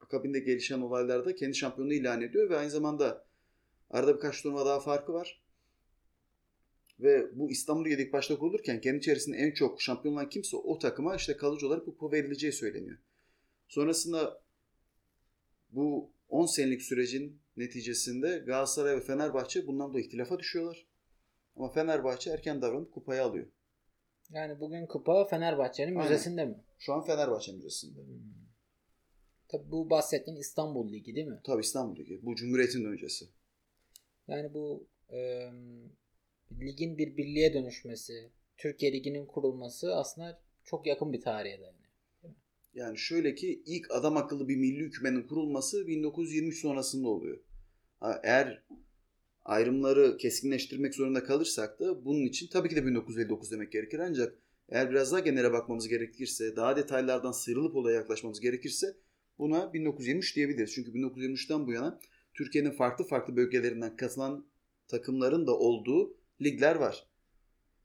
akabinde 0.00 0.40
gelişen 0.40 0.80
olaylarda 0.80 1.34
kendi 1.34 1.54
şampiyonluğu 1.54 1.94
ilan 1.94 2.22
ediyor 2.22 2.50
ve 2.50 2.56
aynı 2.56 2.70
zamanda 2.70 3.24
arada 3.90 4.16
birkaç 4.16 4.42
turnuva 4.42 4.66
daha 4.66 4.80
farkı 4.80 5.12
var. 5.12 5.42
Ve 7.00 7.38
bu 7.38 7.50
İstanbul 7.50 7.86
ilk 7.86 8.12
başta 8.12 8.38
kurulurken 8.38 8.80
kendi 8.80 8.98
içerisinde 8.98 9.36
en 9.36 9.50
çok 9.50 9.82
şampiyon 9.82 10.14
olan 10.14 10.28
kimse 10.28 10.56
o 10.56 10.78
takıma 10.78 11.16
işte 11.16 11.36
kalıcı 11.36 11.66
olarak 11.66 11.86
bu 11.86 11.96
kupa 11.96 12.16
verileceği 12.16 12.52
söyleniyor. 12.52 12.98
Sonrasında 13.68 14.42
bu 15.70 16.12
10 16.28 16.46
senelik 16.46 16.82
sürecin 16.82 17.40
neticesinde 17.56 18.38
Galatasaray 18.38 18.96
ve 18.96 19.00
Fenerbahçe 19.00 19.66
bundan 19.66 19.94
da 19.94 20.00
ihtilafa 20.00 20.38
düşüyorlar. 20.38 20.86
Ama 21.56 21.72
Fenerbahçe 21.72 22.30
erken 22.30 22.62
davranıp 22.62 22.92
kupayı 22.92 23.22
alıyor. 23.22 23.46
Yani 24.30 24.60
bugün 24.60 24.86
kupa 24.86 25.24
Fenerbahçe'nin 25.24 25.98
müzesinde 25.98 26.44
mi? 26.44 26.56
Şu 26.82 26.92
an 26.92 27.04
Fenerbahçe 27.04 27.52
Müzesi'nde. 27.52 28.00
Hmm. 28.00 28.18
Tabii 29.48 29.70
bu 29.70 29.90
bahsettiğin 29.90 30.36
İstanbul 30.36 30.92
Ligi 30.92 31.14
değil 31.14 31.26
mi? 31.26 31.40
Tabii 31.44 31.60
İstanbul 31.60 31.96
Ligi. 31.96 32.20
Bu 32.22 32.34
Cumhuriyet'in 32.34 32.84
öncesi. 32.84 33.28
Yani 34.28 34.54
bu 34.54 34.88
e, 35.12 35.50
ligin 36.60 36.98
bir 36.98 37.16
birliğe 37.16 37.54
dönüşmesi, 37.54 38.30
Türkiye 38.56 38.92
Ligi'nin 38.92 39.26
kurulması 39.26 39.96
aslında 39.96 40.42
çok 40.64 40.86
yakın 40.86 41.12
bir 41.12 41.20
tarihe 41.20 41.60
dayanıyor. 41.60 41.92
Yani 42.74 42.98
şöyle 42.98 43.34
ki 43.34 43.62
ilk 43.66 43.90
adam 43.90 44.16
akıllı 44.16 44.48
bir 44.48 44.56
milli 44.56 44.84
hükümetin 44.84 45.26
kurulması 45.26 45.86
1923 45.86 46.60
sonrasında 46.60 47.08
oluyor. 47.08 47.40
Ha, 48.00 48.20
eğer 48.24 48.62
ayrımları 49.44 50.16
keskinleştirmek 50.16 50.94
zorunda 50.94 51.24
kalırsak 51.24 51.80
da 51.80 52.04
bunun 52.04 52.26
için 52.26 52.48
tabii 52.52 52.68
ki 52.68 52.76
de 52.76 52.86
1959 52.86 53.50
demek 53.50 53.72
gerekir 53.72 53.98
ancak 53.98 54.41
eğer 54.68 54.90
biraz 54.90 55.12
daha 55.12 55.20
genele 55.20 55.52
bakmamız 55.52 55.88
gerekirse, 55.88 56.56
daha 56.56 56.76
detaylardan 56.76 57.32
sıyrılıp 57.32 57.76
olaya 57.76 57.96
yaklaşmamız 57.96 58.40
gerekirse 58.40 58.96
buna 59.38 59.72
1923 59.72 60.36
diyebiliriz. 60.36 60.72
Çünkü 60.74 60.92
1923'ten 60.92 61.66
bu 61.66 61.72
yana 61.72 62.00
Türkiye'nin 62.34 62.70
farklı 62.70 63.04
farklı 63.04 63.36
bölgelerinden 63.36 63.96
katılan 63.96 64.46
takımların 64.88 65.46
da 65.46 65.58
olduğu 65.58 66.16
ligler 66.42 66.76
var. 66.76 67.06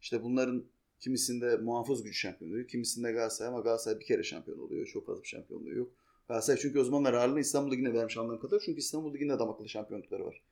İşte 0.02 0.24
bunların 0.24 0.66
kimisinde 1.00 1.58
muhafız 1.58 2.04
gücü 2.04 2.18
şampiyonluğu, 2.18 2.68
kimisinde 2.68 3.12
Galatasaray 3.12 3.50
ama 3.54 3.60
Galatasaray 3.60 4.00
bir 4.00 4.06
kere 4.06 4.24
şampiyon 4.24 4.60
oluyor. 4.60 4.88
Çok 4.88 5.06
fazla 5.06 5.24
bir 5.24 5.28
şampiyonluğu 5.28 5.70
yok. 5.70 5.92
Galatasaray 6.28 6.60
çünkü 6.60 6.80
o 6.80 6.84
zamanlar 6.84 7.14
ağırlığını 7.14 7.40
İstanbul 7.40 7.72
Ligi'ne 7.72 7.94
vermiş 7.94 8.18
anlamına 8.18 8.40
kadar. 8.40 8.60
Çünkü 8.66 8.80
İstanbul 8.80 9.14
Ligi'nde 9.14 9.34
adam 9.34 9.50
akıllı 9.50 9.70
şampiyonlukları 9.70 10.26
var. 10.26 10.44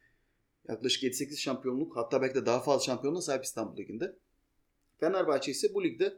Yaklaşık 0.67 1.03
7-8 1.03 1.37
şampiyonluk 1.37 1.97
hatta 1.97 2.21
belki 2.21 2.35
de 2.35 2.45
daha 2.45 2.59
fazla 2.59 2.85
şampiyonluğa 2.85 3.21
sahip 3.21 3.43
İstanbul 3.43 3.77
Ligi'nde. 3.77 4.15
Fenerbahçe 4.99 5.51
ise 5.51 5.73
bu 5.73 5.83
ligde 5.83 6.13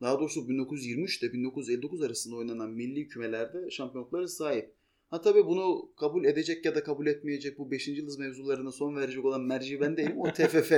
daha 0.00 0.20
doğrusu 0.20 0.48
1923 0.48 1.22
ile 1.22 1.32
1959 1.32 2.02
arasında 2.02 2.36
oynanan 2.36 2.70
milli 2.70 3.08
kümelerde 3.08 3.70
şampiyonluklara 3.70 4.28
sahip. 4.28 4.74
Ha 5.10 5.20
tabii 5.20 5.46
bunu 5.46 5.92
kabul 5.96 6.24
edecek 6.24 6.64
ya 6.64 6.74
da 6.74 6.82
kabul 6.84 7.06
etmeyecek 7.06 7.58
bu 7.58 7.70
5. 7.70 7.88
yıldız 7.88 8.18
mevzularına 8.18 8.72
son 8.72 8.96
verecek 8.96 9.24
olan 9.24 9.40
merci 9.40 9.80
ben 9.80 9.96
değilim. 9.96 10.20
O 10.20 10.24
TFF. 10.32 10.72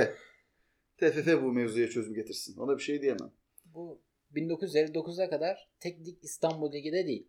TFF 0.97 1.41
bu 1.43 1.51
mevzuya 1.51 1.89
çözüm 1.89 2.13
getirsin. 2.13 2.57
Ona 2.57 2.77
bir 2.77 2.83
şey 2.83 3.01
diyemem. 3.01 3.31
Bu 3.65 3.99
1959'a 4.35 5.29
kadar 5.29 5.69
tek 5.79 6.07
lig 6.07 6.17
İstanbul 6.21 6.73
Ligi 6.73 6.91
de 6.91 7.05
değil. 7.07 7.27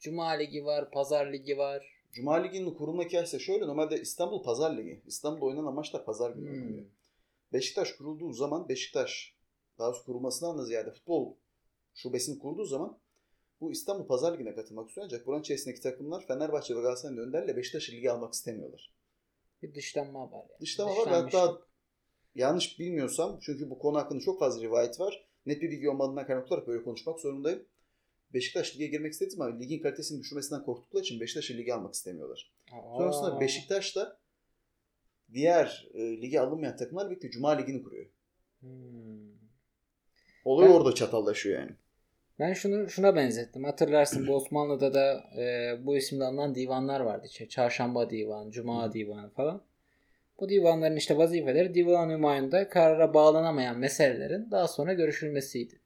Cuma 0.00 0.30
Ligi 0.30 0.64
var, 0.64 0.90
Pazar 0.90 1.32
Ligi 1.32 1.58
var. 1.58 1.86
Cuma 2.12 2.34
Ligi'nin 2.34 2.74
kurulma 2.74 3.04
hikayesi 3.04 3.40
şöyle. 3.40 3.66
Normalde 3.66 4.00
İstanbul 4.00 4.42
Pazar 4.42 4.76
Ligi. 4.76 5.02
İstanbul'da 5.06 5.44
oynanan 5.44 5.74
maçlar 5.74 6.04
pazar 6.04 6.30
günü 6.30 6.48
Hmm. 6.48 6.54
oynanıyor. 6.62 6.84
Beşiktaş 7.54 7.92
kurulduğu 7.92 8.32
zaman 8.32 8.68
Beşiktaş 8.68 9.34
daha 9.78 9.88
doğrusu 9.88 10.04
kurulmasından 10.04 10.58
da 10.58 10.64
ziyade 10.64 10.90
futbol 10.90 11.36
şubesini 11.94 12.38
kurduğu 12.38 12.64
zaman 12.64 12.98
bu 13.60 13.72
İstanbul 13.72 14.06
Pazar 14.06 14.34
Ligi'ne 14.34 14.54
katılmak 14.54 14.88
istiyor 14.88 15.04
ancak 15.04 15.26
buranın 15.26 15.42
içerisindeki 15.42 15.80
takımlar 15.80 16.26
Fenerbahçe 16.26 16.76
ve 16.76 16.80
Galatasaray'ın 16.80 17.20
önderle 17.20 17.56
Beşiktaş'ı 17.56 17.92
lige 17.92 18.10
almak 18.10 18.34
istemiyorlar. 18.34 18.94
Bir 19.62 19.74
dışlanma 19.74 20.32
var. 20.32 20.46
Yani. 20.50 20.60
Dışlama 20.60 20.96
var 20.96 21.08
hatta 21.08 21.58
yanlış 22.34 22.78
bilmiyorsam 22.78 23.38
çünkü 23.40 23.70
bu 23.70 23.78
konu 23.78 23.98
hakkında 23.98 24.20
çok 24.20 24.38
fazla 24.38 24.62
rivayet 24.62 25.00
var. 25.00 25.26
Net 25.46 25.62
bir 25.62 25.70
bilgi 25.70 25.90
olmadığından 25.90 26.26
kaynaklı 26.26 26.54
olarak 26.54 26.68
böyle 26.68 26.84
konuşmak 26.84 27.20
zorundayım. 27.20 27.66
Beşiktaş 28.32 28.76
lige 28.76 28.86
girmek 28.86 29.12
istediği 29.12 29.30
zaman 29.30 29.60
ligin 29.60 29.82
kalitesinin 29.82 30.20
düşmesinden 30.20 30.64
korktukları 30.64 31.02
için 31.02 31.20
Beşiktaş'ı 31.20 31.56
lige 31.56 31.74
almak 31.74 31.94
istemiyorlar. 31.94 32.52
Aa. 32.72 32.96
Sonrasında 32.98 33.40
Beşiktaş 33.40 33.96
da 33.96 34.23
diğer 35.32 35.88
e, 35.94 36.22
lige 36.22 36.40
alınmayan 36.40 36.76
takımlar 36.76 37.10
birlikte 37.10 37.30
Cuma 37.30 37.50
Ligi'ni 37.50 37.82
kuruyor. 37.82 38.06
Hmm. 38.60 38.70
Olay 40.44 40.68
Ben- 40.68 40.72
orada 40.72 40.94
çatallaşıyor 40.94 41.60
yani. 41.60 41.72
Ben 42.38 42.52
şunu 42.52 42.90
şuna 42.90 43.16
benzettim. 43.16 43.64
Hatırlarsın 43.64 44.26
bu 44.26 44.34
Osmanlı'da 44.34 44.94
da 44.94 45.24
e, 45.38 45.74
bu 45.86 45.96
isimle 45.96 46.24
anılan 46.24 46.54
divanlar 46.54 47.00
vardı. 47.00 47.26
İşte 47.30 47.48
Çarşamba 47.48 48.10
Divanı, 48.10 48.50
Cuma 48.50 48.92
Divanı 48.92 49.30
falan. 49.30 49.62
Bu 50.40 50.48
divanların 50.48 50.96
işte 50.96 51.16
vazifeleri 51.18 51.74
divan 51.74 52.10
hümayunda 52.10 52.68
karara 52.68 53.14
bağlanamayan 53.14 53.78
meselelerin 53.78 54.50
daha 54.50 54.68
sonra 54.68 54.92
görüşülmesiydi. 54.92 55.80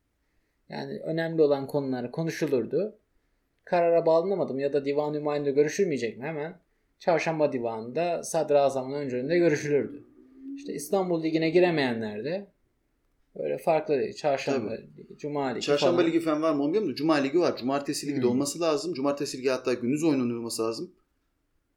Yani 0.69 0.99
önemli 0.99 1.43
olan 1.43 1.67
konular 1.67 2.11
konuşulurdu. 2.13 2.99
Karara 3.65 4.07
bağlanamadı 4.07 4.55
mı 4.55 4.63
ya 4.63 4.73
da 4.73 4.85
divan 4.85 5.15
hümayunda 5.15 5.51
görüşülmeyecek 5.51 6.19
mi 6.19 6.25
hemen 6.25 6.61
Çarşamba 6.99 7.53
Divanı'nda 7.53 8.23
Sadrazam'ın 8.23 8.95
öncülüğünde 8.95 9.39
görüşülürdü. 9.39 10.05
İşte 10.57 10.73
İstanbul 10.75 11.23
Ligi'ne 11.23 11.51
giremeyenler 11.51 12.25
de 12.25 12.53
böyle 13.39 13.59
farklı 13.59 13.99
değil. 14.01 14.15
Çarşamba 14.15 14.71
Ligi, 14.75 15.17
Cuma 15.19 15.47
Ligi 15.47 15.67
Çarşamba 15.67 15.97
falan. 15.97 16.09
Ligi 16.09 16.21
falan 16.21 16.43
var 16.43 16.55
mı 16.55 16.63
bilmiyorum 16.65 16.91
da 16.91 16.95
Cuma 16.95 17.15
Ligi 17.15 17.41
var. 17.41 17.57
Cumartesi 17.57 18.07
Ligi 18.07 18.17
de 18.17 18.23
Hmm. 18.23 18.31
olması 18.31 18.61
lazım. 18.61 18.95
Cumartesi 18.95 19.39
Ligi 19.39 19.49
hatta 19.49 19.75
gündüz 19.75 20.05
oynanıyor 20.05 20.39
olması 20.39 20.63
lazım. 20.63 20.91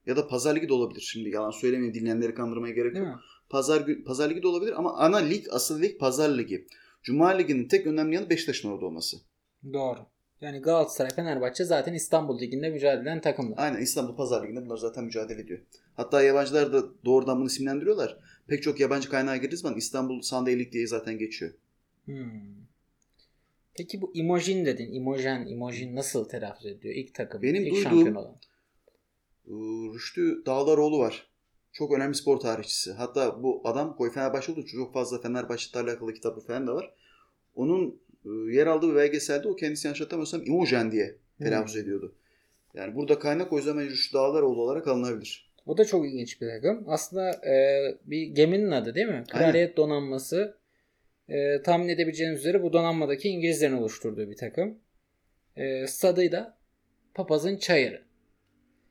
Ya 0.06 0.16
da 0.16 0.28
Pazar 0.28 0.56
Ligi 0.56 0.70
de 0.70 0.74
olabilir. 0.74 1.02
Şimdi 1.02 1.30
yalan 1.30 1.52
söylemeyeyim 1.52 1.94
dinleyenleri 1.96 2.34
kandırmaya 2.36 2.74
gerek 2.74 2.98
yok. 2.98 3.08
Pazar, 3.50 3.84
Pazar 4.06 4.30
Ligi 4.30 4.44
de 4.44 4.48
olabilir 4.48 4.74
ama 4.80 4.98
ana 4.98 5.18
lig, 5.18 5.46
asıl 5.52 5.82
lig 5.82 6.00
Pazar 6.00 6.38
Ligi. 6.38 6.68
Cuma 7.04 7.28
Ligi'nin 7.30 7.68
tek 7.68 7.88
önemli 7.88 8.16
yanı 8.16 8.30
Beşiktaş'ın 8.30 8.70
orada 8.72 8.86
olması. 8.86 9.18
Doğru. 9.74 10.00
Yani 10.42 10.60
Galatasaray, 10.62 11.12
Fenerbahçe 11.12 11.64
zaten 11.64 11.94
İstanbul 11.94 12.40
Ligi'nde 12.40 12.70
mücadele 12.70 13.02
eden 13.02 13.22
takımlar. 13.22 13.58
Aynen 13.58 13.82
İstanbul 13.82 14.16
Pazar 14.16 14.44
Ligi'nde 14.44 14.66
bunlar 14.66 14.78
zaten 14.78 15.04
mücadele 15.04 15.42
ediyor. 15.42 15.60
Hatta 15.96 16.24
yabancılar 16.24 16.74
da 16.74 16.84
doğrudan 17.06 17.40
bunu 17.40 17.48
isimlendiriyorlar. 17.48 18.18
Pek 18.48 18.64
çok 18.64 18.80
yabancı 18.80 19.10
kaynağa 19.10 19.38
girdiği 19.38 19.58
zaman 19.58 19.78
İstanbul 19.78 20.22
Sunday 20.22 20.54
League 20.54 20.72
diye 20.72 20.88
zaten 20.88 21.18
geçiyor. 21.18 21.54
Hmm. 22.06 22.32
Peki 23.78 24.02
bu 24.02 24.12
Imogen 24.14 24.66
dedin. 24.66 24.94
Imogen, 24.94 25.46
Imogen 25.48 25.96
nasıl 25.96 26.30
telaffuz 26.30 26.66
ediyor? 26.66 26.96
İlk 26.96 27.16
takım, 27.16 27.42
Benim 27.42 27.64
ilk 27.66 27.72
duyduğum- 27.74 27.84
şampiyon 27.84 28.16
olan. 28.16 28.36
Ee, 29.48 29.94
Rüştü 29.96 30.44
Dağlaroğlu 30.46 31.00
var. 31.00 31.28
Çok 31.74 31.94
önemli 31.94 32.16
spor 32.16 32.40
tarihçisi. 32.40 32.92
Hatta 32.94 33.44
bu 33.44 33.62
adam 33.64 33.96
koy 33.96 34.12
Fenerbahçe 34.12 34.52
olduğu 34.52 34.62
için 34.62 34.78
çok 34.78 34.94
fazla 34.94 35.22
Fenerbahçe'yle 35.22 35.90
alakalı 35.90 36.14
kitabı 36.14 36.40
falan 36.40 36.68
da 36.68 36.76
var. 36.76 36.94
Onun 37.56 38.02
yer 38.26 38.68
aldığı 38.68 38.90
bir 38.92 38.96
belgeselde 38.96 39.48
o 39.48 39.56
kendisi 39.56 39.88
yanlış 39.88 40.02
hatırlamıyorsam 40.02 40.42
Imogen 40.46 40.92
diye 40.92 41.16
telaffuz 41.40 41.74
Hmm. 41.76 41.82
ediyordu. 41.82 42.16
Yani 42.74 42.96
burada 42.96 43.20
kaynak 43.20 43.54
o 43.54 43.58
yüzden 43.58 43.80
Rüştü 43.80 44.14
Dağlaroğlu 44.14 44.62
olarak 44.62 44.88
alınabilir. 44.88 45.52
O 45.66 45.78
da 45.78 45.86
çok 45.86 46.06
ilginç 46.06 46.42
bir 46.42 46.50
takım. 46.50 46.84
Aslında 46.88 47.32
e, 47.32 47.56
bir 48.06 48.28
geminin 48.28 48.72
adı 48.72 48.96
değil 48.96 49.08
mi? 49.08 49.24
Kraliyet 49.32 49.78
donanması. 49.78 50.58
E, 51.30 51.62
tahmin 51.62 51.88
edebileceğiniz 51.90 52.40
üzere 52.40 52.64
bu 52.64 52.74
donanmadaki 52.74 53.30
İngilizlerin 53.30 53.74
oluşturduğu 53.74 54.30
bir 54.30 54.36
takım. 54.38 54.78
E, 55.56 55.88
stadıyla 55.88 56.58
Papaz'ın 57.14 57.58
Çayırı. 57.58 58.02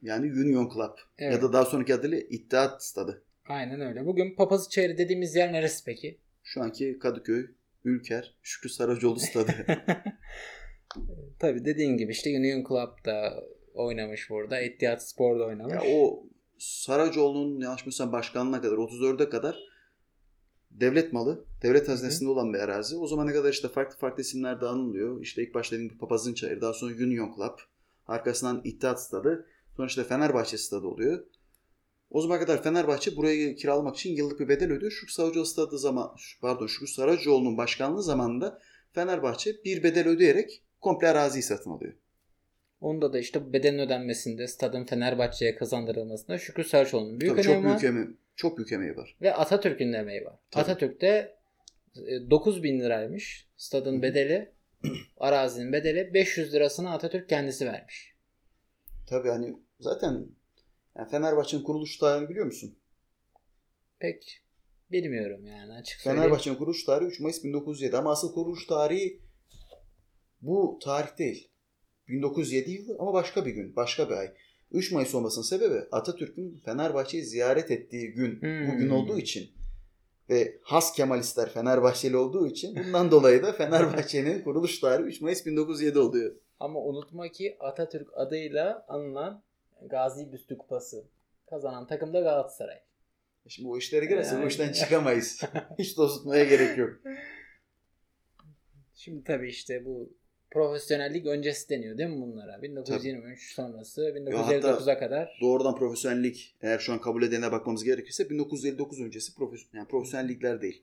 Yani 0.03 0.33
Union 0.33 0.71
Club. 0.75 0.99
Evet. 1.19 1.33
Ya 1.33 1.43
da 1.43 1.53
daha 1.53 1.65
sonraki 1.65 1.95
adıyla 1.95 2.19
İttihat 2.19 2.85
Stadı. 2.85 3.23
Aynen 3.49 3.81
öyle. 3.81 4.07
Bugün 4.07 4.35
Papaz'ın 4.35 4.71
Çayırı 4.71 4.99
dediğimiz 4.99 5.37
yer 5.37 5.53
neresi 5.53 5.85
peki? 5.85 6.19
Şu 6.43 6.63
anki 6.63 6.99
Kadıköy, 6.99 7.47
Ülker, 7.85 8.35
Şükrü 8.43 8.69
Saracoğlu 8.69 9.21
Stadı. 9.21 9.53
Tabii 11.39 11.65
dediğin 11.65 11.97
gibi 11.97 12.13
işte 12.13 12.31
Union 12.31 12.65
Club'da 12.69 13.45
oynamış 13.75 14.31
burada. 14.31 14.61
Etihad 14.61 14.99
Spor'da 14.99 15.45
oynamış. 15.45 15.75
ya 15.75 15.83
o 15.95 16.27
Saracoğlu'nun 16.59 17.61
yanlış 17.61 17.81
bilmiyorsam 17.81 18.13
başkanlığına 18.13 18.61
kadar 18.61 18.77
34'e 18.77 19.31
kadar 19.31 19.59
devlet 20.71 21.13
malı, 21.13 21.45
devlet 21.63 21.89
hazinesinde 21.89 22.31
olan 22.31 22.55
bir 22.55 22.59
arazi. 22.59 22.97
O 22.97 23.07
zamana 23.07 23.33
kadar 23.33 23.53
işte 23.53 23.69
farklı 23.69 23.99
farklı 23.99 24.21
isimlerde 24.21 24.67
anılıyor. 24.67 25.21
İşte 25.21 25.43
ilk 25.43 25.55
başta 25.55 25.77
dediğim 25.77 25.89
gibi 25.91 25.99
Papazın 25.99 26.35
Çayırı, 26.35 26.61
daha 26.61 26.73
sonra 26.73 26.95
Union 26.95 27.35
Club, 27.37 27.59
arkasından 28.07 28.61
İttihat 28.65 29.03
Stadı, 29.03 29.47
sonra 29.77 29.87
işte 29.87 30.05
Fenerbahçe 30.05 30.59
Stadı 30.59 30.87
oluyor. 30.87 31.25
O 32.11 32.21
zamana 32.21 32.41
kadar 32.41 32.63
Fenerbahçe 32.63 33.17
burayı 33.17 33.57
kiralamak 33.57 33.97
için 33.97 34.17
yıllık 34.17 34.41
bir 34.41 34.49
bedel 34.49 34.73
ödüyor. 34.73 34.93
Şükrü 34.93 35.13
Saracoğlu 35.13 35.47
Stadı 35.47 35.79
zaman, 35.79 36.17
pardon 36.41 36.67
Şükrü 36.67 36.87
Saracoğlu'nun 36.87 37.57
başkanlığı 37.57 38.03
zamanında 38.03 38.59
Fenerbahçe 38.93 39.65
bir 39.65 39.83
bedel 39.83 40.09
ödeyerek 40.09 40.63
komple 40.81 41.09
araziyi 41.09 41.43
satın 41.43 41.71
alıyor. 41.71 41.93
Onda 42.81 43.13
da 43.13 43.19
işte 43.19 43.53
bedelin 43.53 43.79
ödenmesinde 43.79 44.47
stadın 44.47 44.85
Fenerbahçe'ye 44.85 45.57
kazandırılmasında 45.57 46.39
Şükrü 46.39 46.65
Saraçoğlu'nun 46.65 47.21
büyük 47.21 47.37
Tabii 47.37 47.49
önemi 47.49 47.55
çok 47.55 47.65
var. 47.65 47.81
büyük 47.81 47.85
emeği, 47.85 48.17
çok 48.37 48.59
büyük 48.59 48.73
emeği 48.73 48.97
var. 48.97 49.17
Ve 49.23 49.35
Atatürk'ün 49.35 49.93
de 49.93 49.97
emeği 49.97 50.25
var. 50.25 50.35
Tabii. 50.51 50.63
Atatürk'te 50.63 51.37
9 52.31 52.63
bin 52.63 52.81
liraymış 52.81 53.49
stadın 53.57 54.03
bedeli. 54.03 54.53
arazinin 55.17 55.73
bedeli 55.73 56.15
500 56.15 56.55
lirasını 56.55 56.91
Atatürk 56.93 57.29
kendisi 57.29 57.67
vermiş. 57.67 58.15
Tabii 59.07 59.29
hani 59.29 59.57
zaten 59.81 60.27
yani 61.01 61.11
Fenerbahçe'nin 61.11 61.63
kuruluş 61.63 61.99
tarihini 61.99 62.29
biliyor 62.29 62.47
musun? 62.47 62.79
Pek 63.99 64.43
bilmiyorum 64.91 65.47
yani 65.47 65.73
açık. 65.73 66.01
Fenerbahçe'nin 66.01 66.57
kuruluş 66.57 66.85
tarihi 66.85 67.09
3 67.09 67.21
Mayıs 67.21 67.45
1907 67.45 67.97
ama 67.97 68.13
asıl 68.13 68.35
kuruluş 68.35 68.67
tarihi 68.67 69.23
bu 70.43 70.79
tarih 70.83 71.19
değil. 71.19 71.51
1907 72.09 72.71
yılı 72.71 72.97
ama 72.99 73.13
başka 73.13 73.47
bir 73.47 73.51
gün, 73.51 73.77
başka 73.77 74.09
bir 74.11 74.15
ay. 74.15 74.33
3 74.71 74.93
Mayıs 74.93 75.15
olmasının 75.15 75.45
sebebi 75.45 75.79
Atatürk'ün 75.93 76.61
Fenerbahçe'yi 76.65 77.25
ziyaret 77.25 77.71
ettiği 77.71 78.13
gün 78.13 78.41
Hmm. 78.41 78.73
bugün 78.73 78.91
olduğu 78.91 79.19
için 79.19 79.51
ve 80.31 80.59
has 80.63 80.93
Kemalistler 80.93 81.51
Fenerbahçeli 81.51 82.17
olduğu 82.17 82.47
için 82.47 82.77
bundan 82.77 83.11
dolayı 83.11 83.43
da 83.43 83.53
Fenerbahçe'nin 83.53 84.43
kuruluş 84.43 84.79
tarihi 84.81 85.07
3 85.07 85.21
Mayıs 85.21 85.47
1907 85.47 85.99
oluyor. 85.99 86.37
Ama 86.61 86.81
unutma 86.81 87.29
ki 87.29 87.57
Atatürk 87.61 88.09
adıyla 88.15 88.85
anılan 88.89 89.43
Gazi 89.87 90.33
Büstü 90.33 90.59
Kupası 90.59 91.05
kazanan 91.47 91.87
takım 91.87 92.13
da 92.15 92.21
Galatasaray. 92.21 92.81
Şimdi 93.49 93.69
o 93.69 93.79
işlere 93.79 94.07
girerse 94.07 94.35
bu 94.35 94.39
Yani. 94.39 94.49
işten 94.49 94.73
çıkamayız. 94.73 95.43
Hiç 95.79 95.95
tutmaya 95.95 96.45
gerek 96.45 96.79
yok. 96.79 97.01
Şimdi 98.95 99.25
tabii 99.25 99.49
işte 99.49 99.85
bu 99.85 100.13
profesyonellik 100.51 101.27
öncesi 101.27 101.69
deniyor 101.69 101.99
değil 101.99 102.11
mi 102.11 102.21
bunlara? 102.21 102.63
1923 102.63 103.55
sonrası 103.55 104.03
1959'a 104.03 104.99
kadar. 104.99 105.39
Doğrudan 105.41 105.77
profesyonellik 105.77 106.57
eğer 106.63 106.79
şu 106.79 106.93
an 106.93 107.01
kabul 107.01 107.23
edene 107.23 107.53
bakmamız 107.53 107.85
gerekirse 107.85 108.31
1959 108.31 109.01
öncesi 109.01 109.35
profesyonel, 109.35 109.77
yani 109.79 109.89
profesyonellikler 109.89 110.63
değil. 110.63 110.83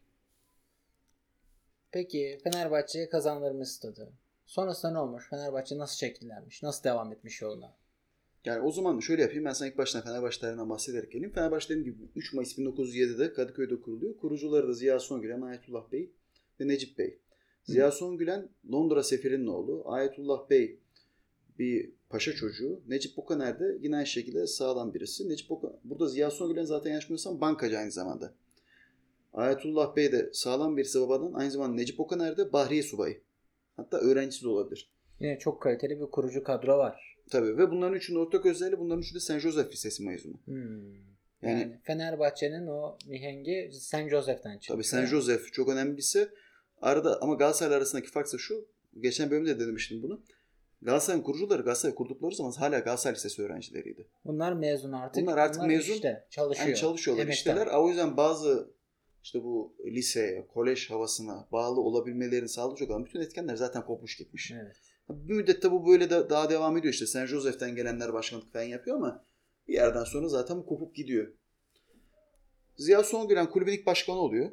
Peki 1.92 2.40
Fenerbahçe'ye 2.44 3.10
kazandırmış 3.10 3.70
stadı. 3.70 4.12
Sonrasında 4.46 4.92
ne 4.92 5.00
olmuş? 5.00 5.30
Fenerbahçe 5.30 5.78
nasıl 5.78 5.98
şekillenmiş? 5.98 6.64
Nasıl 6.64 6.84
devam 6.84 7.12
etmiş 7.12 7.42
yoluna? 7.42 7.74
Yani 8.48 8.62
o 8.62 8.72
zaman 8.72 9.00
şöyle 9.00 9.22
yapayım. 9.22 9.46
Ben 9.46 9.54
sana 9.54 9.70
ilk 9.70 9.78
baştan 9.78 10.04
Fenerbahçe 10.04 10.40
tarihinden 10.40 10.70
bahsederek 10.70 11.12
geleyim. 11.12 11.34
Fenerbahçe 11.34 11.70
dediğim 11.70 11.84
gibi 11.84 11.98
3 12.16 12.34
Mayıs 12.34 12.58
1907'de 12.58 13.34
Kadıköy'de 13.34 13.82
kuruluyor. 13.82 14.18
Kurucuları 14.18 14.68
da 14.68 14.74
Ziya 14.74 15.00
Songülen, 15.00 15.42
Ayetullah 15.42 15.92
Bey 15.92 16.12
ve 16.60 16.68
Necip 16.68 16.98
Bey. 16.98 17.20
Ziya 17.64 17.92
Songülen 17.92 18.50
Londra 18.72 19.04
sefirinin 19.04 19.48
oğlu. 19.48 19.84
Ayetullah 19.86 20.50
Bey 20.50 20.80
bir 21.60 21.92
paşa 22.10 22.34
çocuğu. 22.34 22.82
Necip 22.88 23.18
Bokaner 23.18 23.60
de 23.60 23.78
yine 23.82 23.96
aynı 23.96 24.08
şekilde 24.08 24.48
sağlam 24.48 24.94
birisi. 24.94 25.30
Necip 25.30 25.50
Bokaner, 25.50 25.76
burada 25.84 26.08
Ziya 26.08 26.32
Songülen 26.32 26.64
zaten 26.64 26.90
yanlışmıyorsam 26.90 27.42
bankacı 27.42 27.78
aynı 27.78 27.92
zamanda. 27.92 28.34
Ayetullah 29.34 29.96
Bey 29.96 30.12
de 30.12 30.30
sağlam 30.34 30.78
birisi 30.78 31.02
babadan. 31.02 31.34
Aynı 31.34 31.52
zamanda 31.52 31.76
Necip 31.76 31.98
Bokaner 31.98 32.38
de 32.38 32.54
Bahriye 32.54 32.84
Subayı. 32.84 33.22
Hatta 33.76 33.98
öğrencisi 33.98 34.44
de 34.44 34.48
olabilir. 34.48 34.92
Yine 35.20 35.40
çok 35.40 35.62
kaliteli 35.62 36.00
bir 36.00 36.06
kurucu 36.06 36.44
kadro 36.44 36.78
var. 36.78 37.17
Tabii 37.32 37.58
ve 37.58 37.72
bunların 37.72 37.96
üçünün 37.96 38.20
ortak 38.20 38.46
özelliği 38.46 38.80
bunların 38.80 39.02
üçü 39.02 39.16
de 39.16 39.20
Saint 39.20 39.42
Joseph 39.42 39.72
Lisesi 39.72 40.04
mezunu. 40.04 40.34
Hmm. 40.46 41.08
Yani, 41.42 41.60
Yani, 41.62 41.80
Fenerbahçe'nin 41.84 42.68
o 42.68 42.98
mihengi 43.08 43.70
San 43.74 44.10
Joseph'ten 44.10 44.58
çıktı. 44.58 44.74
tabii 44.74 44.84
Saint 44.84 45.10
Joseph 45.10 45.52
çok 45.52 45.70
önemli 45.70 45.92
bir 45.92 45.98
lise. 45.98 46.30
Arada 46.82 47.22
ama 47.22 47.36
Galatasaray 47.36 47.78
arasındaki 47.78 48.08
fark 48.08 48.28
ise 48.28 48.38
şu. 48.38 48.68
Geçen 49.00 49.32
bölümde 49.32 49.60
de 49.60 49.68
demiştim 49.68 50.04
bunu. 50.04 50.22
Galatasaray'ın 50.82 51.24
kurucuları 51.24 51.62
Galatasaray 51.62 51.96
kurdukları 51.96 52.36
zaman 52.36 52.52
hala 52.52 52.80
Galatasaray 52.80 53.16
Lisesi 53.16 53.42
öğrencileriydi. 53.42 54.08
Bunlar 54.26 54.54
mezun 54.54 54.92
artık. 54.92 55.24
Bunlar 55.24 55.38
artık 55.38 55.64
mezun. 55.64 55.94
Işte, 55.94 56.28
çalışıyor. 56.30 56.68
Yani 56.68 56.78
çalışıyorlar 56.78 57.24
Emektar. 57.24 57.38
işteler. 57.38 57.68
O 57.68 57.90
yüzden 57.90 58.18
bazı 58.18 58.72
işte 59.24 59.44
bu 59.44 59.76
liseye, 59.86 60.48
kolej 60.48 60.90
havasına 60.90 61.48
bağlı 61.52 61.82
olabilmelerini 61.82 62.50
sağlayacak 62.50 62.90
olan 62.90 63.06
bütün 63.06 63.22
etkenler 63.22 63.56
zaten 63.56 63.86
kopmuş 63.86 64.18
gitmiş. 64.18 64.52
Evet. 64.52 64.78
Bir 65.10 65.34
müddette 65.34 65.72
bu 65.72 65.88
böyle 65.88 66.10
de 66.10 66.30
daha 66.30 66.50
devam 66.50 66.78
ediyor 66.78 66.94
işte. 66.94 67.06
Saint 67.06 67.30
Joseph'ten 67.30 67.76
gelenler 67.76 68.14
başkanlık 68.14 68.54
falan 68.54 68.64
yapıyor 68.64 68.98
ama 68.98 69.26
bir 69.68 69.74
yerden 69.74 70.04
sonra 70.04 70.28
zaten 70.28 70.58
bu 70.58 70.66
kopup 70.66 70.96
gidiyor. 70.96 71.34
Ziya 72.78 73.04
Songülen 73.04 73.50
kulübün 73.50 73.74
ilk 73.74 73.86
başkanı 73.86 74.16
oluyor. 74.16 74.52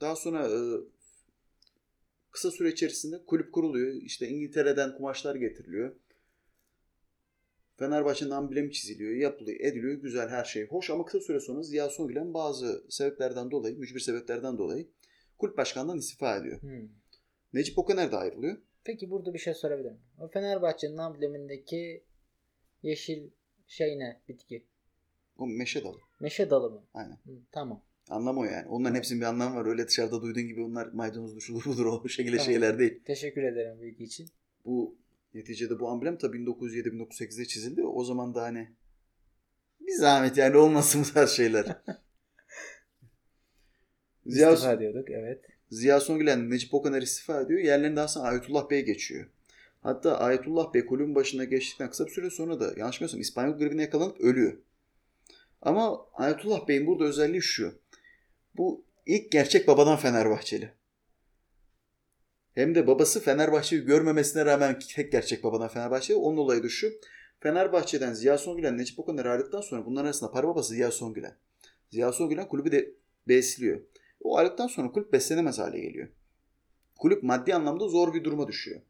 Daha 0.00 0.16
sonra 0.16 0.48
e, 0.48 0.58
kısa 2.30 2.50
süre 2.50 2.68
içerisinde 2.68 3.24
kulüp 3.24 3.52
kuruluyor. 3.52 3.94
İşte 3.94 4.28
İngiltere'den 4.28 4.96
kumaşlar 4.96 5.34
getiriliyor. 5.34 5.96
Fenerbahçe'nin 7.76 8.30
amblemi 8.30 8.72
çiziliyor, 8.72 9.14
yapılıyor, 9.14 9.60
ediliyor. 9.60 9.94
Güzel 9.94 10.28
her 10.28 10.44
şey 10.44 10.68
hoş 10.68 10.90
ama 10.90 11.04
kısa 11.04 11.20
süre 11.20 11.40
sonra 11.40 11.62
Ziya 11.62 11.88
Songülen 11.88 12.34
bazı 12.34 12.84
sebeplerden 12.88 13.50
dolayı, 13.50 13.78
mücbir 13.78 14.00
sebeplerden 14.00 14.58
dolayı 14.58 14.88
kulüp 15.38 15.56
başkanından 15.56 15.98
istifa 15.98 16.36
ediyor. 16.36 16.62
Hmm. 16.62 16.88
Necip 17.52 17.78
Okaner 17.78 18.12
de 18.12 18.16
ayrılıyor. 18.16 18.56
Peki 18.86 19.10
burada 19.10 19.34
bir 19.34 19.38
şey 19.38 19.54
sorabilir 19.54 19.90
miyim? 19.90 20.02
O 20.18 20.28
Fenerbahçe'nin 20.28 20.96
amblemindeki 20.96 22.04
yeşil 22.82 23.30
şey 23.66 23.98
ne? 23.98 24.20
Bitki. 24.28 24.66
O 25.38 25.46
meşe 25.46 25.84
dalı. 25.84 25.98
Meşe 26.20 26.50
dalı 26.50 26.70
mı? 26.70 26.84
Aynen. 26.94 27.14
Hı, 27.14 27.32
tamam. 27.52 27.84
Anlamı 28.10 28.40
o 28.40 28.44
yani. 28.44 28.68
Onların 28.68 28.94
hepsinin 28.94 29.20
bir 29.20 29.26
anlamı 29.26 29.56
var. 29.56 29.66
Öyle 29.66 29.88
dışarıda 29.88 30.22
duyduğun 30.22 30.42
gibi 30.42 30.62
onlar 30.62 30.86
maydanozdur, 30.86 31.40
şudur 31.40 31.64
budur 31.66 31.86
o 31.86 32.08
şekilde 32.08 32.36
Tamam. 32.36 32.52
şeyler 32.52 32.78
değil. 32.78 33.04
Teşekkür 33.04 33.42
ederim 33.42 33.82
bilgi 33.82 34.04
için. 34.04 34.28
Bu 34.64 34.98
neticede 35.34 35.80
bu 35.80 35.88
amblem 35.88 36.18
tabii 36.18 36.36
1907-1908'de 36.36 37.44
çizildi. 37.44 37.84
O 37.84 38.04
zaman 38.04 38.34
da 38.34 38.42
hani 38.42 38.68
bir 39.80 39.92
zahmet 39.92 40.36
yani 40.36 40.56
olmasın 40.56 41.06
bu 41.08 41.14
tarz 41.14 41.30
şeyler. 41.30 41.66
Ziya, 44.26 44.52
İstifa 44.52 44.80
diyorduk 44.80 45.10
evet. 45.10 45.44
Ziya 45.70 46.00
Songülen, 46.00 46.50
Necip 46.50 46.74
Okaner 46.74 47.02
istifa 47.02 47.40
ediyor. 47.40 47.60
Yerlerinde 47.60 48.00
aslında 48.00 48.26
Ayetullah 48.26 48.70
Bey 48.70 48.84
geçiyor. 48.84 49.26
Hatta 49.82 50.18
Ayetullah 50.18 50.74
Bey 50.74 50.86
kulübün 50.86 51.14
başına 51.14 51.44
geçtikten 51.44 51.90
kısa 51.90 52.06
bir 52.06 52.10
süre 52.10 52.30
sonra 52.30 52.60
da 52.60 52.64
yanlış 52.76 52.96
bilmiyorsam 52.96 53.20
İspanyol 53.20 53.58
gribine 53.58 53.82
yakalanıp 53.82 54.20
ölüyor. 54.20 54.56
Ama 55.62 56.06
Ayetullah 56.14 56.68
Bey'in 56.68 56.86
burada 56.86 57.04
özelliği 57.04 57.42
şu. 57.42 57.78
Bu 58.56 58.84
ilk 59.06 59.32
gerçek 59.32 59.68
babadan 59.68 59.96
Fenerbahçeli. 59.96 60.72
Hem 62.54 62.74
de 62.74 62.86
babası 62.86 63.20
Fenerbahçe'yi 63.20 63.82
görmemesine 63.82 64.44
rağmen 64.46 64.78
tek 64.94 65.12
gerçek 65.12 65.44
babadan 65.44 65.68
Fenerbahçeli. 65.68 66.16
Onun 66.16 66.36
olayı 66.36 66.62
da 66.62 66.68
şu. 66.68 66.92
Fenerbahçe'den 67.40 68.12
Ziya 68.12 68.38
Songülen, 68.38 68.78
Necip 68.78 68.98
Okaner 68.98 69.24
ayrıldıktan 69.24 69.60
sonra 69.60 69.86
bunların 69.86 70.04
arasında 70.04 70.30
para 70.30 70.48
babası 70.48 70.74
Ziya 70.74 70.90
Songülen. 70.90 71.36
Ziya 71.90 72.12
Songülen 72.12 72.48
kulübü 72.48 72.72
de 72.72 72.90
besliyor. 73.28 73.80
O 74.20 74.36
ayrıldıktan 74.36 74.66
sonra 74.66 74.92
kulüp 74.92 75.12
beslenemez 75.12 75.58
hale 75.58 75.80
geliyor. 75.80 76.08
Kulüp 76.98 77.22
maddi 77.22 77.54
anlamda 77.54 77.88
zor 77.88 78.14
bir 78.14 78.24
duruma 78.24 78.48
düşüyor. 78.48 78.80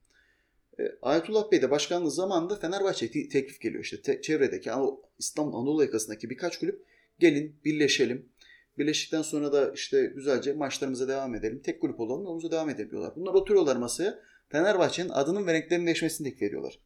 E, 0.80 0.82
Ayetullah 1.02 1.50
Bey 1.52 1.62
de 1.62 1.70
başkanlığı 1.70 2.10
zamanında 2.10 2.56
Fenerbahçe'ye 2.56 3.12
te- 3.12 3.28
teklif 3.28 3.60
geliyor 3.60 3.84
işte. 3.84 4.02
Te- 4.02 4.20
çevredeki 4.22 4.70
Anadolu- 4.70 5.02
İstanbul 5.18 5.54
Anadolu 5.58 5.82
yakasındaki 5.84 6.30
birkaç 6.30 6.58
kulüp 6.58 6.86
gelin 7.18 7.56
birleşelim. 7.64 8.28
Birleştikten 8.78 9.22
sonra 9.22 9.52
da 9.52 9.72
işte 9.72 10.06
güzelce 10.06 10.52
maçlarımıza 10.52 11.08
devam 11.08 11.34
edelim. 11.34 11.62
Tek 11.64 11.80
kulüp 11.80 12.00
olalım 12.00 12.22
yolumuza 12.24 12.50
devam 12.50 12.70
edelim 12.70 12.90
diyorlar. 12.90 13.12
Bunlar 13.16 13.34
oturuyorlar 13.34 13.76
masaya. 13.76 14.18
Fenerbahçe'nin 14.48 15.08
adının 15.08 15.46
ve 15.46 15.52
renklerinin 15.52 15.86
değişmesini 15.86 16.24
teklif 16.28 16.42
ediyorlar. 16.42 16.78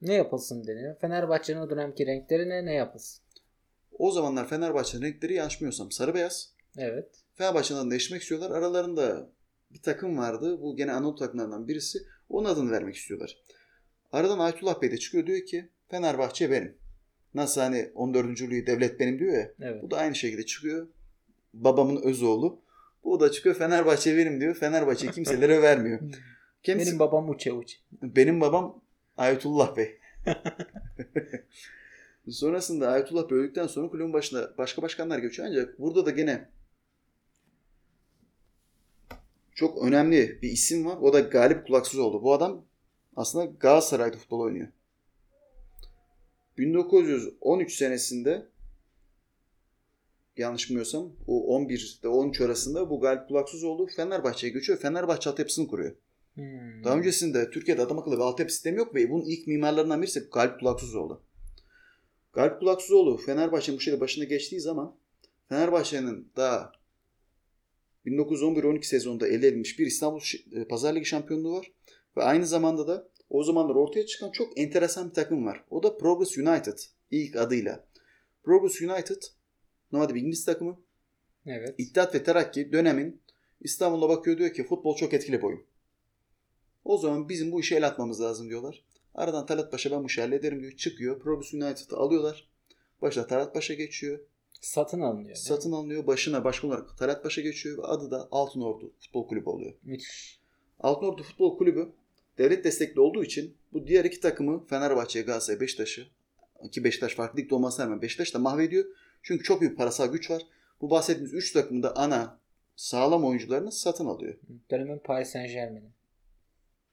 Ne 0.00 0.14
yapılsın 0.14 0.66
deniyor. 0.66 0.96
Fenerbahçe'nin 1.00 1.60
o 1.60 1.70
dönemki 1.70 2.06
renklerine 2.06 2.64
ne 2.64 2.74
yapılsın? 2.74 3.24
O 3.98 4.10
zamanlar 4.10 4.48
Fenerbahçe'nin 4.48 5.02
renkleri 5.02 5.34
yanlış 5.34 5.56
bilmiyorsam 5.56 5.90
sarı 5.90 6.14
beyaz. 6.14 6.54
Evet. 6.78 7.23
Fenerbahçe'nin 7.34 7.78
adını 7.78 7.90
değiştirmek 7.90 8.22
istiyorlar. 8.22 8.50
Aralarında 8.50 9.30
bir 9.70 9.82
takım 9.82 10.18
vardı. 10.18 10.60
Bu 10.60 10.76
gene 10.76 10.92
Anadolu 10.92 11.14
takımlarından 11.16 11.68
birisi. 11.68 11.98
Onun 12.28 12.48
adını 12.48 12.70
vermek 12.70 12.94
istiyorlar. 12.96 13.38
Aradan 14.12 14.38
Aytullah 14.38 14.82
Bey 14.82 14.90
de 14.90 14.98
çıkıyor 14.98 15.26
diyor 15.26 15.40
ki 15.46 15.68
Fenerbahçe 15.88 16.50
benim. 16.50 16.76
Nasıl 17.34 17.60
hani 17.60 17.90
14. 17.94 18.42
Lüğü 18.42 18.66
devlet 18.66 19.00
benim 19.00 19.18
diyor 19.18 19.32
ya. 19.34 19.52
Evet. 19.60 19.82
Bu 19.82 19.90
da 19.90 19.96
aynı 19.96 20.14
şekilde 20.14 20.46
çıkıyor. 20.46 20.88
Babamın 21.54 22.02
öz 22.02 22.22
oğlu. 22.22 22.62
Bu 23.04 23.20
da 23.20 23.30
çıkıyor 23.30 23.54
Fenerbahçe 23.54 24.16
benim 24.16 24.40
diyor. 24.40 24.54
Fenerbahçe 24.54 25.10
kimselere 25.10 25.62
vermiyor. 25.62 26.00
Kendisi, 26.62 26.88
Benim 26.88 26.98
babam 26.98 27.30
uçe 27.30 27.52
uçe. 27.52 27.76
benim 28.02 28.40
babam 28.40 28.82
Ayetullah 29.16 29.76
Bey. 29.76 29.98
Sonrasında 32.28 32.88
Ayetullah 32.88 33.30
Bey 33.30 33.38
öldükten 33.38 33.66
sonra 33.66 33.88
kulübün 33.88 34.12
başına 34.12 34.58
başka 34.58 34.82
başkanlar 34.82 35.18
geçiyor. 35.18 35.48
Ancak 35.50 35.78
burada 35.78 36.06
da 36.06 36.10
gene 36.10 36.48
çok 39.54 39.82
önemli 39.82 40.42
bir 40.42 40.50
isim 40.50 40.86
var. 40.86 40.96
O 40.96 41.12
da 41.12 41.20
Galip 41.20 41.66
Kulaksızoğlu. 41.66 42.22
Bu 42.22 42.32
adam 42.32 42.64
aslında 43.16 43.44
Galatasaray'da 43.44 44.16
futbol 44.16 44.40
oynuyor. 44.40 44.68
1913 46.58 47.74
senesinde 47.74 48.46
yanlış 50.36 50.68
bilmiyorsam 50.68 51.12
o 51.26 51.46
11 51.56 51.98
ile 52.02 52.08
13 52.08 52.40
arasında 52.40 52.90
bu 52.90 53.00
Galip 53.00 53.28
Kulaksızoğlu 53.28 53.86
Fenerbahçe'ye 53.86 54.52
geçiyor. 54.52 54.78
Fenerbahçe 54.78 55.30
altyapısını 55.30 55.68
kuruyor. 55.68 55.94
Hmm. 56.34 56.84
Daha 56.84 56.96
öncesinde 56.96 57.50
Türkiye'de 57.50 57.82
adam 57.82 57.98
akıllı 57.98 58.16
bir 58.16 58.22
altyapı 58.22 58.52
sistemi 58.52 58.78
yok 58.78 58.94
ve 58.94 59.10
bunun 59.10 59.24
ilk 59.24 59.46
mimarlarından 59.46 60.02
birisi 60.02 60.20
Galip 60.20 60.60
Kulaksızoğlu. 60.60 61.22
Galip 62.32 62.58
Kulaksızoğlu 62.60 63.16
Fenerbahçe'nin 63.16 63.78
bu 63.78 63.82
şeyle 63.82 64.00
başına 64.00 64.24
geçtiği 64.24 64.60
zaman 64.60 64.96
Fenerbahçe'nin 65.48 66.28
daha 66.36 66.72
1911-12 68.06 68.82
sezonunda 68.82 69.28
elde 69.28 69.48
edilmiş 69.48 69.78
bir 69.78 69.86
İstanbul 69.86 70.20
e, 70.52 70.64
Pazar 70.68 70.94
Ligi 70.94 71.04
şampiyonluğu 71.04 71.52
var. 71.52 71.72
Ve 72.16 72.22
aynı 72.22 72.46
zamanda 72.46 72.86
da 72.86 73.08
o 73.30 73.44
zamanlar 73.44 73.74
ortaya 73.74 74.06
çıkan 74.06 74.30
çok 74.30 74.58
enteresan 74.58 75.08
bir 75.08 75.14
takım 75.14 75.46
var. 75.46 75.64
O 75.70 75.82
da 75.82 75.96
Progress 75.96 76.38
United 76.38 76.78
ilk 77.10 77.36
adıyla. 77.36 77.86
Progress 78.42 78.82
United 78.82 79.22
normalde 79.92 80.14
bir 80.14 80.20
İngiliz 80.20 80.44
takımı. 80.44 80.80
Evet. 81.46 81.74
İttihat 81.78 82.14
ve 82.14 82.22
Terakki 82.22 82.72
dönemin 82.72 83.22
İstanbul'a 83.60 84.08
bakıyor 84.08 84.38
diyor 84.38 84.52
ki 84.52 84.64
futbol 84.64 84.96
çok 84.96 85.14
etkili 85.14 85.38
bir 85.38 85.42
oyun. 85.42 85.64
O 86.84 86.98
zaman 86.98 87.28
bizim 87.28 87.52
bu 87.52 87.60
işe 87.60 87.76
el 87.76 87.86
atmamız 87.86 88.20
lazım 88.20 88.48
diyorlar. 88.48 88.84
Aradan 89.14 89.46
Talat 89.46 89.72
Paşa 89.72 89.90
ben 89.90 90.02
bu 90.02 90.06
işi 90.06 90.20
hallederim 90.20 90.60
diyor. 90.60 90.72
Çıkıyor. 90.72 91.20
Progress 91.20 91.54
United'ı 91.54 91.96
alıyorlar. 91.96 92.50
Başına 93.02 93.26
Talat 93.26 93.54
Paşa 93.54 93.74
geçiyor. 93.74 94.20
Satın 94.64 95.00
alınıyor. 95.00 95.36
Satın 95.36 95.72
alınıyor. 95.72 96.06
Başına 96.06 96.44
başkan 96.44 96.70
olarak 96.70 96.98
Talat 96.98 97.22
Paşa 97.22 97.40
geçiyor. 97.40 97.78
Ve 97.78 97.82
adı 97.82 98.10
da 98.10 98.28
Altınordu 98.30 98.92
Futbol 99.00 99.28
Kulübü 99.28 99.48
oluyor. 99.50 99.74
Müthiş. 99.82 100.40
Altınordu 100.80 101.22
Futbol 101.22 101.58
Kulübü 101.58 101.92
devlet 102.38 102.64
destekli 102.64 103.00
olduğu 103.00 103.24
için 103.24 103.56
bu 103.72 103.86
diğer 103.86 104.04
iki 104.04 104.20
takımı 104.20 104.66
Fenerbahçe, 104.66 105.22
Galatasaray, 105.22 105.60
Beşiktaş'ı 105.60 106.06
ki 106.72 106.84
Beşiktaş 106.84 107.14
farklı 107.14 107.38
ligde 107.38 107.54
olmasına 107.54 107.86
rağmen 107.86 108.02
Beşiktaş 108.02 108.34
da 108.34 108.38
mahvediyor. 108.38 108.84
Çünkü 109.22 109.44
çok 109.44 109.60
büyük 109.60 109.78
parasal 109.78 110.12
güç 110.12 110.30
var. 110.30 110.42
Bu 110.80 110.90
bahsettiğimiz 110.90 111.34
üç 111.34 111.52
takımı 111.52 111.82
da 111.82 111.96
ana 111.96 112.38
sağlam 112.76 113.24
oyuncularını 113.24 113.72
satın 113.72 114.06
alıyor. 114.06 114.34
Dönemin 114.70 114.98
Paris 114.98 115.28
Saint 115.28 115.50
Germain'i. 115.50 115.90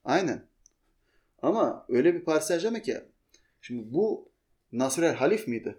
Aynen. 0.04 0.46
Ama 1.42 1.86
öyle 1.88 2.14
bir 2.14 2.24
Paris 2.24 2.44
Saint 2.44 2.62
Germain 2.62 2.82
ki 2.82 3.00
şimdi 3.60 3.94
bu 3.94 4.28
Nasr 4.72 5.02
El 5.02 5.14
Halif 5.14 5.48
miydi? 5.48 5.78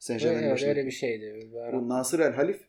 Saint 0.00 0.22
Germain'in 0.22 0.48
Evet, 0.48 0.62
öyle 0.62 0.86
bir 0.86 0.90
şeydi. 0.90 1.50
Bu 1.72 1.88
Nasır 1.88 2.20
El 2.20 2.32
Halif 2.32 2.60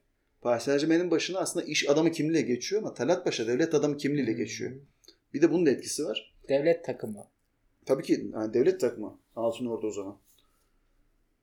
Paris 0.42 0.64
Saint 0.64 0.82
Germain'in 0.82 1.12
başına 1.12 1.40
aslında 1.40 1.66
iş 1.66 1.90
adamı 1.90 2.12
kimliğiyle 2.12 2.48
geçiyor 2.48 2.82
ama 2.82 2.94
Talat 2.94 3.26
Paşa 3.26 3.48
devlet 3.48 3.74
adamı 3.74 3.98
kimliğiyle 3.98 4.34
geçiyor. 4.34 4.72
Bir 5.34 5.42
de 5.42 5.52
bunun 5.52 5.66
da 5.66 5.70
etkisi 5.70 6.06
var. 6.06 6.36
Devlet 6.50 6.86
takımı. 6.86 7.28
Tabii 7.86 8.04
ki 8.04 8.30
yani 8.34 8.54
devlet 8.54 8.80
takımı. 8.82 9.20
Altın 9.36 9.66
Ordu 9.66 9.88
o 9.88 9.92
zaman. 9.92 10.18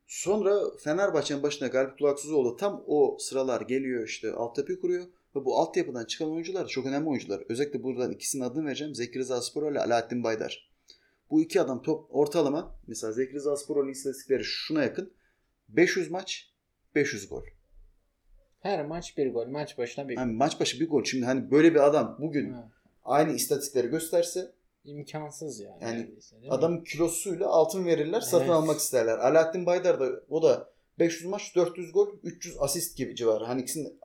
Sonra 0.07 0.77
Fenerbahçe'nin 0.85 1.42
başına 1.42 1.68
Galip 1.68 1.98
Kulaksızoğlu 1.98 2.57
tam 2.57 2.85
o 2.87 3.16
sıralar 3.20 3.61
geliyor 3.61 4.05
işte 4.05 4.33
altyapı 4.33 4.81
kuruyor. 4.81 5.05
Ve 5.37 5.44
bu 5.44 5.59
altyapıdan 5.59 6.05
çıkan 6.05 6.31
oyuncular 6.31 6.66
çok 6.66 6.87
önemli 6.87 7.09
oyuncular. 7.09 7.42
Özellikle 7.48 7.83
buradan 7.83 8.12
ikisinin 8.12 8.42
adını 8.42 8.66
vereceğim. 8.66 8.94
Zeki 8.94 9.18
Rıza 9.18 9.42
Spor 9.42 9.72
ile 9.72 9.81
Alaaddin 9.81 10.24
Baydar. 10.24 10.70
Bu 11.31 11.42
iki 11.42 11.61
adam 11.61 11.83
top 11.83 12.07
ortalama 12.11 12.74
mesela 12.87 13.12
Zeki 13.12 13.35
Rıza 13.35 13.57
Spor'un 13.57 13.88
istatistikleri 13.88 14.44
şuna 14.44 14.83
yakın. 14.83 15.12
500 15.68 16.11
maç 16.11 16.50
500 16.94 17.28
gol. 17.28 17.44
Her 18.61 18.87
maç 18.87 19.16
bir 19.18 19.33
gol. 19.33 19.46
Maç 19.46 19.78
başına 19.78 20.09
bir 20.09 20.14
gol. 20.14 20.20
Yani 20.20 20.33
maç 20.33 20.61
başı 20.61 20.81
bir 20.81 20.88
gol. 20.88 21.04
Şimdi 21.04 21.24
hani 21.24 21.50
böyle 21.50 21.74
bir 21.74 21.87
adam 21.87 22.16
bugün 22.20 22.52
Ha, 22.52 22.70
aynı 23.04 23.33
istatistikleri 23.33 23.88
gösterse 23.88 24.52
İmkansız 24.85 25.61
yani. 25.61 25.83
Yani 25.83 26.11
adamın 26.50 26.85
kilosuyla 26.85 27.46
altın 27.46 27.87
verirler, 27.87 28.20
satın 28.20 28.44
Evet. 28.44 28.54
almak 28.54 28.78
isterler. 28.78 29.18
Alaaddin 29.18 29.66
Baydar 29.66 30.00
da 30.00 30.20
o 30.28 30.42
da 30.42 30.70
500 30.98 31.31
maç, 31.31 31.57
400 31.57 31.92
gol, 31.92 32.09
300 32.22 32.57
asist 32.59 32.96
gibi 32.96 33.16
civarı. 33.16 33.44
Hani 33.44 33.62
ikisinin 33.62 34.00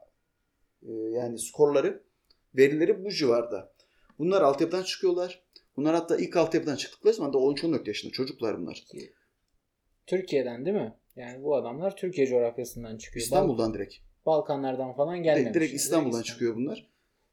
e, 0.81 0.91
yani 0.91 1.39
skorları, 1.39 2.03
verileri 2.55 3.03
bu 3.05 3.11
civarda. 3.11 3.73
Bunlar 4.19 4.41
altyapıdan 4.41 4.83
çıkıyorlar. 4.83 5.43
Bunlar 5.77 5.95
hatta 5.95 6.17
ilk 6.17 6.37
altyapıdan 6.37 6.75
çıktıkları 6.75 7.13
zaman 7.13 7.33
da 7.33 7.37
13-14 7.37 7.87
yaşında 7.87 8.11
çocuklar 8.11 8.59
bunlar. 8.59 8.83
Türkiye'den 10.07 10.65
değil 10.65 10.77
mi? 10.77 10.93
Yani 11.15 11.43
bu 11.43 11.55
adamlar 11.55 11.95
Türkiye 11.95 12.27
coğrafyasından 12.27 12.97
çıkıyor. 12.97 13.23
İstanbul'dan 13.23 13.73
direkt. 13.73 13.95
Bal- 14.25 14.37
Balkanlardan 14.37 14.93
falan 14.93 15.23
gelmemiş. 15.23 15.53
Direkt 15.53 15.73
İstanbul'dan 15.73 16.09
İstanbul. 16.09 16.25
çıkıyor 16.25 16.55
bunlar. 16.55 16.89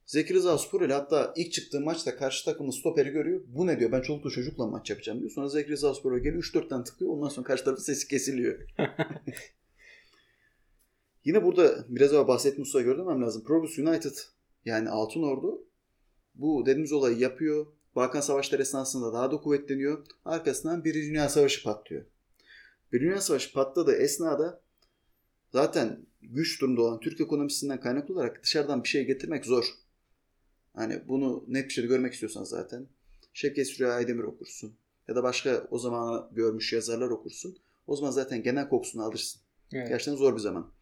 Zeki 0.06 0.34
Rıza 0.34 0.58
Spor 0.58 0.82
ile 0.82 0.92
hatta 0.92 1.34
ilk 1.36 1.52
çıktığı 1.52 1.80
maçta 1.80 2.16
karşı 2.16 2.44
takımın 2.44 2.70
stoperi 2.70 3.10
görüyor. 3.10 3.40
Bu 3.46 3.66
ne 3.66 3.80
diyor 3.80 3.92
ben 3.92 4.00
çoluklu 4.00 4.30
çocukla 4.30 4.66
maç 4.66 4.90
yapacağım 4.90 5.20
diyor. 5.20 5.30
Sonra 5.30 5.48
Zeki 5.48 5.70
Rıza 5.70 5.94
Spor'a 5.94 6.18
geliyor 6.18 6.42
3-4 6.42 6.68
tane 6.68 6.84
tıklıyor. 6.84 7.12
Ondan 7.12 7.28
sonra 7.28 7.46
karşı 7.46 7.64
tarafın 7.64 7.82
sesi 7.82 8.08
kesiliyor. 8.08 8.58
Yine 11.24 11.44
burada 11.44 11.84
biraz 11.88 12.12
evvel 12.12 12.28
bahsettiğim 12.28 12.60
Mustafa 12.60 12.82
görmem 12.84 13.22
lazım. 13.22 13.44
Probus 13.44 13.78
United 13.78 14.14
yani 14.64 14.90
Altın 14.90 15.22
Ordu 15.22 15.66
bu 16.34 16.62
dediğimiz 16.66 16.92
olayı 16.92 17.18
yapıyor. 17.18 17.66
Balkan 17.96 18.20
Savaşları 18.20 18.62
esnasında 18.62 19.12
daha 19.12 19.32
da 19.32 19.36
kuvvetleniyor. 19.36 20.06
Arkasından 20.24 20.84
bir 20.84 20.94
Dünya 20.94 21.28
Savaşı 21.28 21.62
patlıyor. 21.62 22.04
Bir 22.92 23.00
Dünya 23.00 23.20
Savaşı 23.20 23.52
patladığı 23.52 23.96
esnada 23.96 24.60
zaten 25.52 26.06
güç 26.22 26.60
durumda 26.60 26.82
olan 26.82 27.00
Türk 27.00 27.20
ekonomisinden 27.20 27.80
kaynaklı 27.80 28.14
olarak 28.14 28.42
dışarıdan 28.42 28.84
bir 28.84 28.88
şey 28.88 29.04
getirmek 29.04 29.46
zor. 29.46 29.64
Hani 30.74 31.08
bunu 31.08 31.44
net 31.48 31.64
bir 31.64 31.70
şekilde 31.70 31.94
görmek 31.94 32.12
istiyorsan 32.12 32.44
zaten 32.44 32.86
Şevket 33.32 33.66
Süreyya 33.66 33.94
Aydemir 33.94 34.22
okursun. 34.22 34.76
Ya 35.08 35.16
da 35.16 35.22
başka 35.22 35.66
o 35.70 35.78
zaman 35.78 36.30
görmüş 36.32 36.72
yazarlar 36.72 37.10
okursun. 37.10 37.58
O 37.86 37.96
zaman 37.96 38.10
zaten 38.10 38.42
genel 38.42 38.68
kokusunu 38.68 39.02
alırsın. 39.02 39.42
Evet. 39.72 39.88
Gerçekten 39.88 40.16
zor 40.16 40.34
bir 40.34 40.40
zaman. 40.40 40.72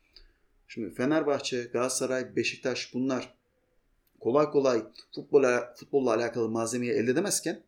Şimdi 0.68 0.94
Fenerbahçe, 0.94 1.62
Galatasaray, 1.62 2.36
Beşiktaş 2.36 2.94
bunlar 2.94 3.34
kolay 4.20 4.50
kolay 4.50 4.82
futbola, 5.14 5.74
futbolla 5.76 6.14
alakalı 6.14 6.48
malzemeyi 6.48 6.92
elde 6.92 7.10
edemezken 7.10 7.62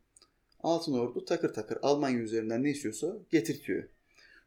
Altın 0.61 0.93
Ordu 0.93 1.25
takır 1.25 1.55
takır 1.55 1.79
Almanya 1.83 2.19
üzerinden 2.19 2.63
ne 2.63 2.71
istiyorsa 2.71 3.17
getirtiyor. 3.31 3.89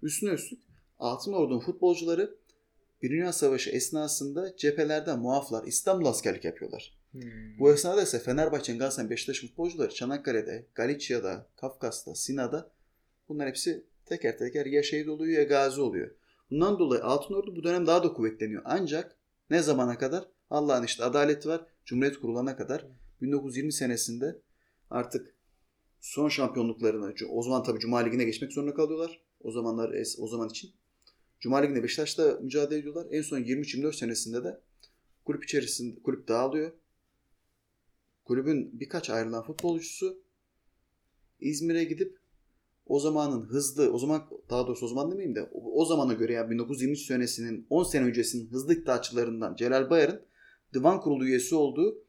Üstüne 0.04 0.30
üstlük 0.30 0.60
Altın 1.00 1.34
Ordu'nun 1.34 1.60
futbolcuları 1.60 2.36
bir 3.02 3.10
Dünya 3.10 3.34
Savaşı 3.34 3.70
esnasında 3.70 4.56
cephelerden 4.58 5.20
muaflar 5.20 5.68
İstanbul 5.68 6.06
askerlik 6.06 6.46
yapıyorlar. 6.46 6.98
Hmm. 7.12 7.22
Bu 7.60 7.74
esnada 7.74 8.02
ise 8.02 8.20
Fenerbahçe'nin 8.20 8.80
Galatasaray 8.80 9.10
Beşiktaş 9.10 9.42
futbolcuları 9.42 9.94
Çanakkale'de, 9.94 10.66
Galicia'da, 10.76 11.48
Kafkas'ta, 11.56 12.16
Sina'da 12.16 12.72
bunlar 13.30 13.48
hepsi 13.48 13.86
teker 14.06 14.38
teker 14.38 14.66
ya 14.66 14.84
şehit 14.84 15.08
oluyor 15.08 15.40
ya 15.40 15.44
gazi 15.44 15.82
oluyor. 15.82 16.12
Bundan 16.52 16.80
dolayı 16.80 17.04
Altın 17.04 17.34
Ordu 17.34 17.56
bu 17.56 17.64
dönem 17.64 17.88
daha 17.88 18.04
da 18.04 18.14
kuvvetleniyor. 18.14 18.62
Ancak 18.66 19.18
ne 19.50 19.62
zamana 19.62 19.98
kadar? 19.98 20.28
Allah'ın 20.50 20.84
işte 20.84 21.04
adaleti 21.04 21.50
var. 21.50 21.66
Cumhuriyet 21.86 22.20
kurulana 22.20 22.58
kadar 22.58 22.88
1920 23.22 23.74
senesinde 23.74 24.42
artık 24.90 25.36
son 26.00 26.30
şampiyonluklarını 26.30 27.14
o 27.30 27.44
zaman 27.44 27.64
tabii 27.64 27.80
Cuma 27.80 28.00
Ligi'ne 28.00 28.24
geçmek 28.24 28.54
zorunda 28.54 28.74
kalıyorlar. 28.74 29.22
O 29.44 29.52
zamanlar 29.52 29.96
o 30.18 30.28
zaman 30.28 30.50
için. 30.50 30.72
Cuma 31.40 31.58
Ligi'nde 31.58 31.84
Beşiktaş'ta 31.84 32.40
mücadele 32.42 32.80
ediyorlar. 32.80 33.08
En 33.12 33.22
son 33.22 33.40
23-24 33.40 33.94
senesinde 33.94 34.44
de 34.44 34.60
kulüp 35.26 35.44
içerisinde 35.44 36.02
kulüp 36.04 36.28
dağılıyor. 36.28 36.72
Kulübün 38.26 38.80
birkaç 38.80 39.10
ayrılan 39.10 39.44
futbolcusu 39.44 40.24
İzmir'e 41.40 41.84
gidip 41.84 42.18
o 42.86 43.00
zamanın 43.00 43.42
hızlı, 43.42 43.94
o 43.94 43.98
zaman 43.98 44.30
daha 44.50 44.68
doğrusu 44.68 44.86
o 44.86 44.90
zaman 44.90 45.12
demeyeyim 45.12 45.36
de 45.36 45.44
o, 45.44 45.82
o 45.82 45.86
zamana 45.86 46.14
göre 46.14 46.34
yani 46.34 46.52
1923 46.52 47.06
senesinin 47.06 47.68
10 47.70 47.84
sene 47.84 48.06
öncesinin 48.06 48.50
hızlı 48.50 48.74
iddiaçılarından 48.74 49.56
Celal 49.56 49.90
Bayar'ın 49.90 50.22
divan 50.74 51.02
kurulu 51.02 51.26
üyesi 51.26 51.56
olduğu 51.56 52.04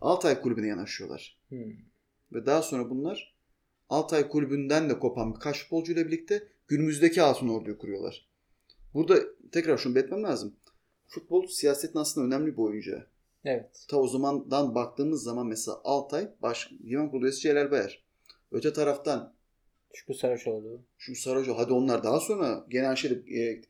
Altay 0.00 0.40
Kulübü'ne 0.40 0.66
yanaşıyorlar. 0.66 1.38
Hmm. 1.48 1.72
Ve 2.32 2.46
daha 2.46 2.62
sonra 2.62 2.90
bunlar 2.90 3.34
Altay 3.90 4.28
Kulübü'nden 4.28 4.90
de 4.90 4.98
kopan 4.98 5.34
birkaç 5.34 5.62
futbolcuyla 5.62 6.06
birlikte 6.06 6.48
günümüzdeki 6.68 7.22
Altın 7.22 7.48
Ordu'yu 7.48 7.78
kuruyorlar. 7.78 8.28
Burada 8.94 9.18
tekrar 9.52 9.78
şunu 9.78 9.94
belirtmem 9.94 10.22
lazım. 10.22 10.56
Futbol 11.06 11.46
siyasetin 11.46 11.98
aslında 11.98 12.26
önemli 12.26 12.52
bir 12.52 12.62
oyuncağı. 12.62 13.06
Evet. 13.44 13.86
Ta 13.88 13.96
o 13.96 14.08
zamandan 14.08 14.74
baktığımız 14.74 15.22
zaman 15.22 15.46
mesela 15.46 15.80
Altay 15.84 16.28
baş, 16.42 16.70
divan 16.86 17.10
kurulu 17.10 17.24
üyesi 17.24 17.40
Celal 17.40 17.70
Bayar. 17.70 18.04
Öte 18.52 18.72
taraftan 18.72 19.34
Şükrü 19.92 20.14
Saraçoğlu. 20.14 20.82
şu 20.98 21.14
Saracoğlu 21.14 21.58
hadi 21.58 21.72
onlar 21.72 22.04
daha 22.04 22.20
sonra 22.20 22.66
genel 22.68 22.96
şey 22.96 23.10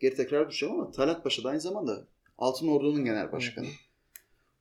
geri 0.01 0.15
tekrar 0.15 0.49
düşeceğim 0.49 0.75
ama 0.75 0.91
Talat 0.91 1.25
Paşa 1.25 1.45
da 1.45 1.49
aynı 1.49 1.61
zamanda 1.61 2.07
Altın 2.39 2.69
Ordu'nun 2.69 3.05
genel 3.05 3.33
başkanı. 3.33 3.67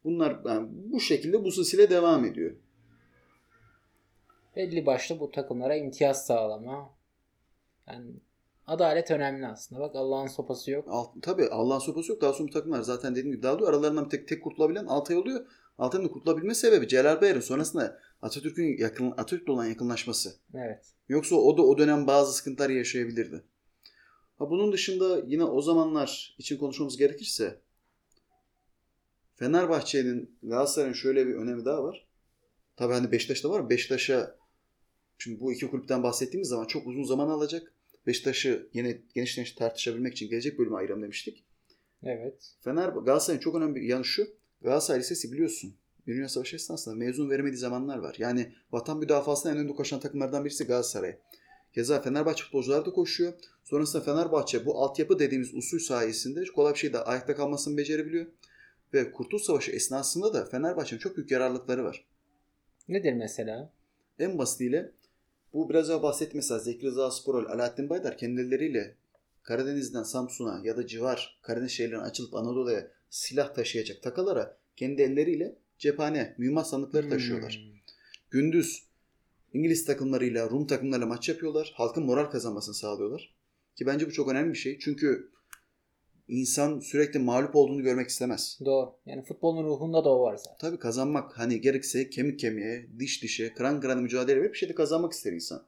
Bunlar 0.04 0.39
yani 0.45 0.67
bu 0.72 1.00
şekilde 1.00 1.43
bu 1.43 1.52
silsile 1.52 1.89
devam 1.89 2.26
ediyor. 2.26 2.56
Belli 4.60 4.86
başlı 4.86 5.19
bu 5.19 5.32
takımlara 5.32 5.76
imtiyaz 5.76 6.26
sağlama. 6.26 6.93
Yani 7.88 8.12
adalet 8.67 9.12
önemli 9.12 9.48
aslında. 9.48 9.82
Bak 9.82 9.95
Allah'ın 9.95 10.28
sopası 10.28 10.72
yok. 10.72 10.86
Alt, 10.89 11.10
tabii 11.22 11.48
Allah'ın 11.48 11.80
sopası 11.80 12.12
yok. 12.12 12.22
Daha 12.22 12.34
sonra 12.34 12.48
bu 12.48 12.54
takımlar 12.54 12.82
zaten 12.82 13.12
dediğim 13.12 13.32
gibi 13.32 13.43
dağılıyor. 13.43 13.69
Aralarından 13.69 14.06
bir 14.06 14.10
tek, 14.10 14.28
tek 14.28 14.43
kurtulabilen 14.43 14.86
Altay 14.86 15.17
oluyor. 15.17 15.45
Altay'ın 15.78 16.06
da 16.06 16.12
kurtulabilme 16.12 16.56
sebebi 16.56 16.88
Celal 16.88 17.22
Bayar'ın 17.22 17.39
sonrasında 17.39 18.00
Atatürk'ün 18.22 18.78
yakın, 18.78 19.12
Atatürk'le 19.12 19.50
olan 19.50 19.65
yakınlaşması. 19.65 20.36
Evet. 20.54 20.86
Yoksa 21.10 21.36
o 21.36 21.58
da 21.58 21.62
o 21.62 21.78
dönem 21.78 22.08
bazı 22.08 22.34
sıkıntılar 22.34 22.69
yaşayabilirdi. 22.69 23.43
Ha 24.39 24.50
bunun 24.50 24.72
dışında 24.72 25.22
yine 25.28 25.43
o 25.43 25.62
zamanlar 25.62 26.36
için 26.38 26.58
konuşmamız 26.58 26.98
gerekirse 26.98 27.62
Fenerbahçe'nin 29.36 30.38
Galatasaray'ın 30.43 30.93
şöyle 30.93 31.28
bir 31.28 31.36
önemi 31.36 31.65
daha 31.65 31.84
var. 31.84 32.08
Tabii 32.76 32.93
hani 32.93 33.12
Beşiktaş'ta 33.12 33.50
var. 33.50 33.69
Beşiktaş'a 33.69 34.39
şimdi 35.19 35.39
bu 35.39 35.53
iki 35.53 35.67
kulüpten 35.67 36.03
bahsettiğimiz 36.03 36.49
zaman 36.49 36.65
çok 36.65 36.88
uzun 36.88 37.03
zaman 37.03 37.29
alacak. 37.29 37.73
Beşiktaş'ı 38.08 38.69
yine 38.73 39.01
geniş 39.15 39.36
geniş 39.36 39.51
tartışabilmek 39.51 40.13
için 40.13 40.29
gelecek 40.29 40.60
bölüme 40.60 40.77
ayıralım 40.77 41.03
demiştik. 41.03 41.43
Evet. 42.03 42.55
Fener 42.62 42.89
Galatasaray'ın 42.89 43.39
çok 43.39 43.55
önemli 43.55 43.75
bir 43.75 43.82
yanı 43.82 44.05
şu. 44.05 44.27
Galatasaray 44.62 44.99
Lisesi 44.99 45.32
biliyorsun. 45.32 45.75
Dünya 46.08 46.29
Savaşı 46.29 46.55
esnasında 46.55 46.95
mezun 46.95 47.29
veremediği 47.29 47.58
zamanlar 47.58 47.97
var. 47.97 48.15
Yani 48.19 48.53
vatan 48.71 48.97
müdafasına 48.97 49.51
en 49.51 49.58
önde 49.58 49.73
koşan 49.73 49.99
takımlardan 49.99 50.45
birisi 50.45 50.63
Galatasaray. 50.63 51.17
Keza 51.73 52.01
Fenerbahçe 52.01 52.43
futbolcular 52.43 52.86
da 52.86 52.91
koşuyor. 52.91 53.34
Sonrasında 53.63 54.03
Fenerbahçe 54.03 54.65
bu 54.65 54.84
altyapı 54.84 55.19
dediğimiz 55.19 55.53
usul 55.53 55.79
sayesinde 55.79 56.43
kolay 56.45 56.73
bir 56.73 56.79
şekilde 56.79 56.99
ayakta 56.99 57.36
kalmasını 57.36 57.77
becerebiliyor. 57.77 58.25
Ve 58.93 59.12
Kurtuluş 59.12 59.43
Savaşı 59.43 59.71
esnasında 59.71 60.34
da 60.34 60.45
Fenerbahçe'nin 60.45 60.99
çok 60.99 61.17
büyük 61.17 61.32
yararlılıkları 61.32 61.84
var. 61.84 62.05
Nedir 62.88 63.13
mesela? 63.13 63.73
En 64.19 64.38
basitiyle 64.38 64.91
bu 65.53 65.69
biraz 65.69 65.89
daha 65.89 66.03
bahsettim 66.03 66.38
mesela 66.38 66.59
Zeki 66.59 66.88
Rıza 66.88 67.12
Sporol, 67.12 67.45
Alaaddin 67.45 67.89
Baydar 67.89 68.17
kendileriyle 68.17 68.95
Karadeniz'den 69.43 70.03
Samsun'a 70.03 70.62
ya 70.63 70.77
da 70.77 70.88
civar 70.88 71.39
Karadeniz 71.41 71.71
şehirlerine 71.71 72.03
açılıp 72.03 72.35
Anadolu'ya 72.35 72.91
silah 73.09 73.53
taşıyacak 73.53 74.03
takalara 74.03 74.57
kendi 74.75 75.01
elleriyle 75.01 75.55
cephane, 75.77 76.35
mühimmat 76.38 76.67
sandıkları 76.67 77.09
taşıyorlar. 77.09 77.53
Hmm. 77.53 77.79
Gündüz 78.29 78.89
İngiliz 79.53 79.85
takımlarıyla, 79.85 80.49
Rum 80.49 80.67
takımlarıyla 80.67 81.07
maç 81.07 81.29
yapıyorlar. 81.29 81.73
Halkın 81.75 82.05
moral 82.05 82.25
kazanmasını 82.25 82.75
sağlıyorlar. 82.75 83.35
Ki 83.75 83.85
bence 83.85 84.07
bu 84.07 84.12
çok 84.12 84.29
önemli 84.29 84.53
bir 84.53 84.57
şey. 84.57 84.79
Çünkü 84.79 85.31
İnsan 86.30 86.80
sürekli 86.80 87.20
mağlup 87.20 87.56
olduğunu 87.56 87.84
görmek 87.84 88.10
istemez. 88.10 88.60
Doğru. 88.65 88.94
Yani 89.06 89.24
futbolun 89.24 89.63
ruhunda 89.63 90.06
da 90.06 90.10
o 90.10 90.22
var 90.22 90.38
zaten. 90.38 90.58
Tabii 90.60 90.80
kazanmak 90.80 91.39
hani 91.39 91.62
gerekse 91.62 92.10
kemik 92.10 92.39
kemiğe, 92.39 92.88
diş 93.00 93.24
dişe, 93.24 93.54
kıran 93.54 93.82
kırana 93.82 94.02
mücadele 94.02 94.42
verip 94.42 94.54
bir 94.54 94.58
şeyde 94.58 94.76
kazanmak 94.76 95.13
ister 95.13 95.34
insan. 95.34 95.65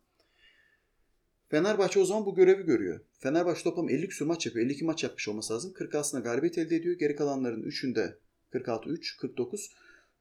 Fenerbahçe 1.50 2.00
o 2.00 2.06
zaman 2.06 2.26
bu 2.26 2.36
görevi 2.36 2.63
görüyor. 2.63 3.00
Fenerbahçe 3.19 3.63
toplam 3.63 3.89
50 3.89 4.08
küsur 4.08 4.26
maç 4.26 4.45
yapıyor. 4.45 4.65
52 4.65 4.86
maç 4.86 5.04
yapmış 5.04 5.28
olması 5.28 5.54
lazım. 5.54 5.74
46'sında 5.76 6.24
galibiyet 6.24 6.58
elde 6.58 6.76
ediyor. 6.76 6.97
Geri 7.00 7.15
kalanların 7.15 7.63
3'ünde 7.63 8.15
46-3, 8.54 9.17
49. 9.17 9.71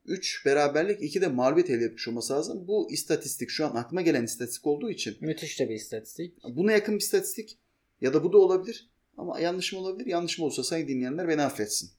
3 0.05 0.47
beraberlik 0.47 1.03
2 1.03 1.21
de 1.21 1.29
mağlubiyet 1.29 1.71
elde 1.71 1.85
etmiş 1.85 2.09
olması 2.09 2.33
lazım. 2.33 2.69
Bu 2.69 2.91
istatistik 2.91 3.51
şu 3.51 3.67
an 3.67 3.75
aklıma 3.75 4.03
gelen 4.03 4.25
istatistik 4.25 4.67
olduğu 4.67 4.91
için 4.91 5.17
Müthiş 5.21 5.61
de 5.61 5.69
bir 5.69 5.75
istatistik. 5.75 6.35
buna 6.45 6.73
yakın 6.73 6.95
bir 6.95 7.01
istatistik 7.01 7.59
ya 8.01 8.15
da 8.15 8.25
bu 8.25 8.33
da 8.33 8.39
olabilir. 8.39 8.91
Ama 9.21 9.41
yanlış 9.41 9.73
mı 9.73 9.79
olabilir? 9.79 10.07
Yanlış 10.07 10.39
mı 10.39 10.45
olsa 10.45 10.65
sayın 10.65 10.89
dinleyenler 10.89 11.29
beni 11.29 11.43
affetsin. 11.43 11.91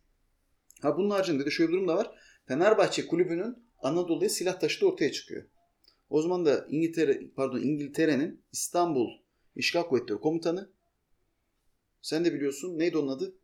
Ha 0.82 0.98
bunun 0.98 1.10
haricinde 1.10 1.46
de 1.46 1.50
şöyle 1.50 1.70
bir 1.70 1.74
durum 1.74 1.88
da 1.88 1.96
var. 1.96 2.12
Fenerbahçe 2.48 3.08
kulübünün 3.08 3.66
Anadolu'ya 3.80 4.30
silah 4.30 4.60
taşıdığı 4.60 4.86
ortaya 4.86 5.12
çıkıyor. 5.12 5.44
O 6.10 6.22
zaman 6.22 6.46
da 6.46 6.66
İngiltere, 6.70 7.22
pardon 7.36 7.60
İngiltere'nin 7.60 8.44
İstanbul 8.52 9.10
İşgal 9.56 9.84
Kuvvetleri 9.84 10.20
Komutanı 10.20 10.70
sen 12.02 12.26
de 12.26 12.34
biliyorsun 12.34 12.80
neydi 12.80 12.98
onun 12.98 13.08
adı? 13.08 13.36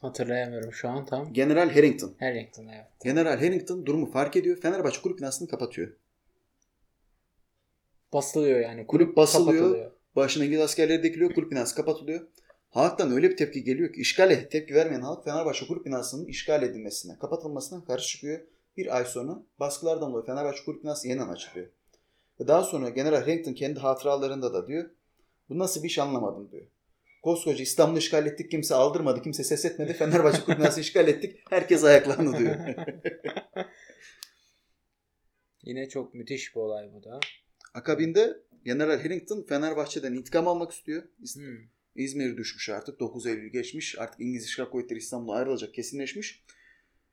Hatırlayamıyorum 0.00 0.72
şu 0.72 0.88
an 0.88 1.06
tam. 1.06 1.32
General 1.32 1.70
Harrington. 1.70 2.14
Harrington 2.18 2.66
evet. 2.66 2.86
General 3.04 3.36
Harrington 3.38 3.86
durumu 3.86 4.06
fark 4.10 4.36
ediyor. 4.36 4.60
Fenerbahçe 4.60 5.00
kulüp 5.00 5.18
binasını 5.18 5.48
kapatıyor. 5.48 5.96
Basılıyor 8.12 8.60
yani. 8.60 8.86
Kulüp 8.86 9.16
basılıyor. 9.16 9.91
Başına 10.16 10.44
İngiliz 10.44 10.62
askerleri 10.62 11.02
dikiliyor. 11.02 11.34
Kulüp 11.34 11.50
binası 11.50 11.74
kapatılıyor. 11.74 12.26
Halktan 12.70 13.12
öyle 13.12 13.30
bir 13.30 13.36
tepki 13.36 13.64
geliyor 13.64 13.92
ki 13.92 14.00
işgale 14.00 14.48
tepki 14.48 14.74
vermeyen 14.74 15.00
halk 15.00 15.24
Fenerbahçe 15.24 15.66
kulüp 15.66 15.86
binasının 15.86 16.26
işgal 16.26 16.62
edilmesine, 16.62 17.18
kapatılmasına 17.18 17.84
karşı 17.84 18.08
çıkıyor. 18.08 18.40
Bir 18.76 18.96
ay 18.96 19.04
sonra 19.04 19.42
baskılardan 19.60 20.10
dolayı 20.10 20.26
Fenerbahçe 20.26 20.64
kulüp 20.64 20.82
binası 20.82 21.08
yeniden 21.08 21.28
açılıyor. 21.28 21.66
Ve 22.40 22.48
daha 22.48 22.62
sonra 22.64 22.88
General 22.88 23.20
Harrington 23.20 23.52
kendi 23.52 23.80
hatıralarında 23.80 24.54
da 24.54 24.66
diyor 24.66 24.90
bu 25.48 25.58
nasıl 25.58 25.82
bir 25.82 25.88
iş 25.88 25.98
anlamadım 25.98 26.50
diyor. 26.52 26.66
Koskoca 27.22 27.62
İstanbul'u 27.62 27.98
işgal 27.98 28.26
ettik 28.26 28.50
kimse 28.50 28.74
aldırmadı 28.74 29.22
kimse 29.22 29.44
ses 29.44 29.64
etmedi 29.64 29.92
Fenerbahçe 29.92 30.44
kulüp 30.44 30.58
binası 30.58 30.80
işgal 30.80 31.08
ettik 31.08 31.40
herkes 31.50 31.84
ayaklandı 31.84 32.38
diyor. 32.38 32.56
Yine 35.62 35.88
çok 35.88 36.14
müthiş 36.14 36.56
bir 36.56 36.60
olay 36.60 36.92
bu 36.92 37.04
da. 37.04 37.20
Akabinde 37.74 38.36
General 38.64 38.98
Harrington 38.98 39.42
Fenerbahçe'den 39.42 40.12
intikam 40.12 40.48
almak 40.48 40.72
istiyor. 40.72 41.02
Hmm. 41.34 41.56
İzmir 41.94 42.36
düşmüş 42.36 42.68
artık. 42.68 43.00
9 43.00 43.26
Eylül 43.26 43.52
geçmiş. 43.52 43.98
Artık 43.98 44.20
İngiliz 44.20 44.44
İşgal 44.44 44.70
Kuvvetleri 44.70 44.98
İstanbul'a 44.98 45.36
ayrılacak 45.36 45.74
kesinleşmiş. 45.74 46.44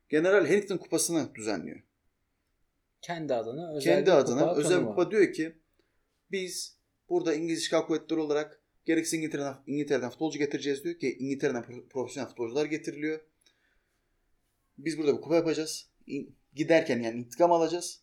General 0.08 0.46
Harrington 0.46 0.78
kupasını 0.78 1.34
düzenliyor. 1.34 1.82
Kendi 3.02 3.34
adına 3.34 3.76
özel 3.76 3.94
Kendi 3.94 4.12
adına 4.12 4.48
kupa 4.48 4.60
özel 4.60 4.84
kupa 4.84 5.10
diyor 5.10 5.32
ki 5.32 5.56
biz 6.30 6.78
burada 7.08 7.34
İngiliz 7.34 7.58
İşgal 7.58 7.82
Kuvvetleri 7.82 8.20
olarak 8.20 8.60
gerekse 8.84 9.16
İngiltere'den, 9.16 9.56
İngiltere'den 9.66 10.10
futbolcu 10.10 10.38
getireceğiz 10.38 10.84
diyor 10.84 10.98
ki 10.98 11.16
İngiltere'den 11.18 11.62
pro- 11.62 11.88
profesyonel 11.88 12.28
futbolcular 12.28 12.66
getiriliyor. 12.66 13.20
Biz 14.78 14.98
burada 14.98 15.16
bir 15.16 15.20
kupa 15.20 15.36
yapacağız. 15.36 15.90
Giderken 16.54 17.02
yani 17.02 17.18
intikam 17.20 17.52
alacağız. 17.52 18.02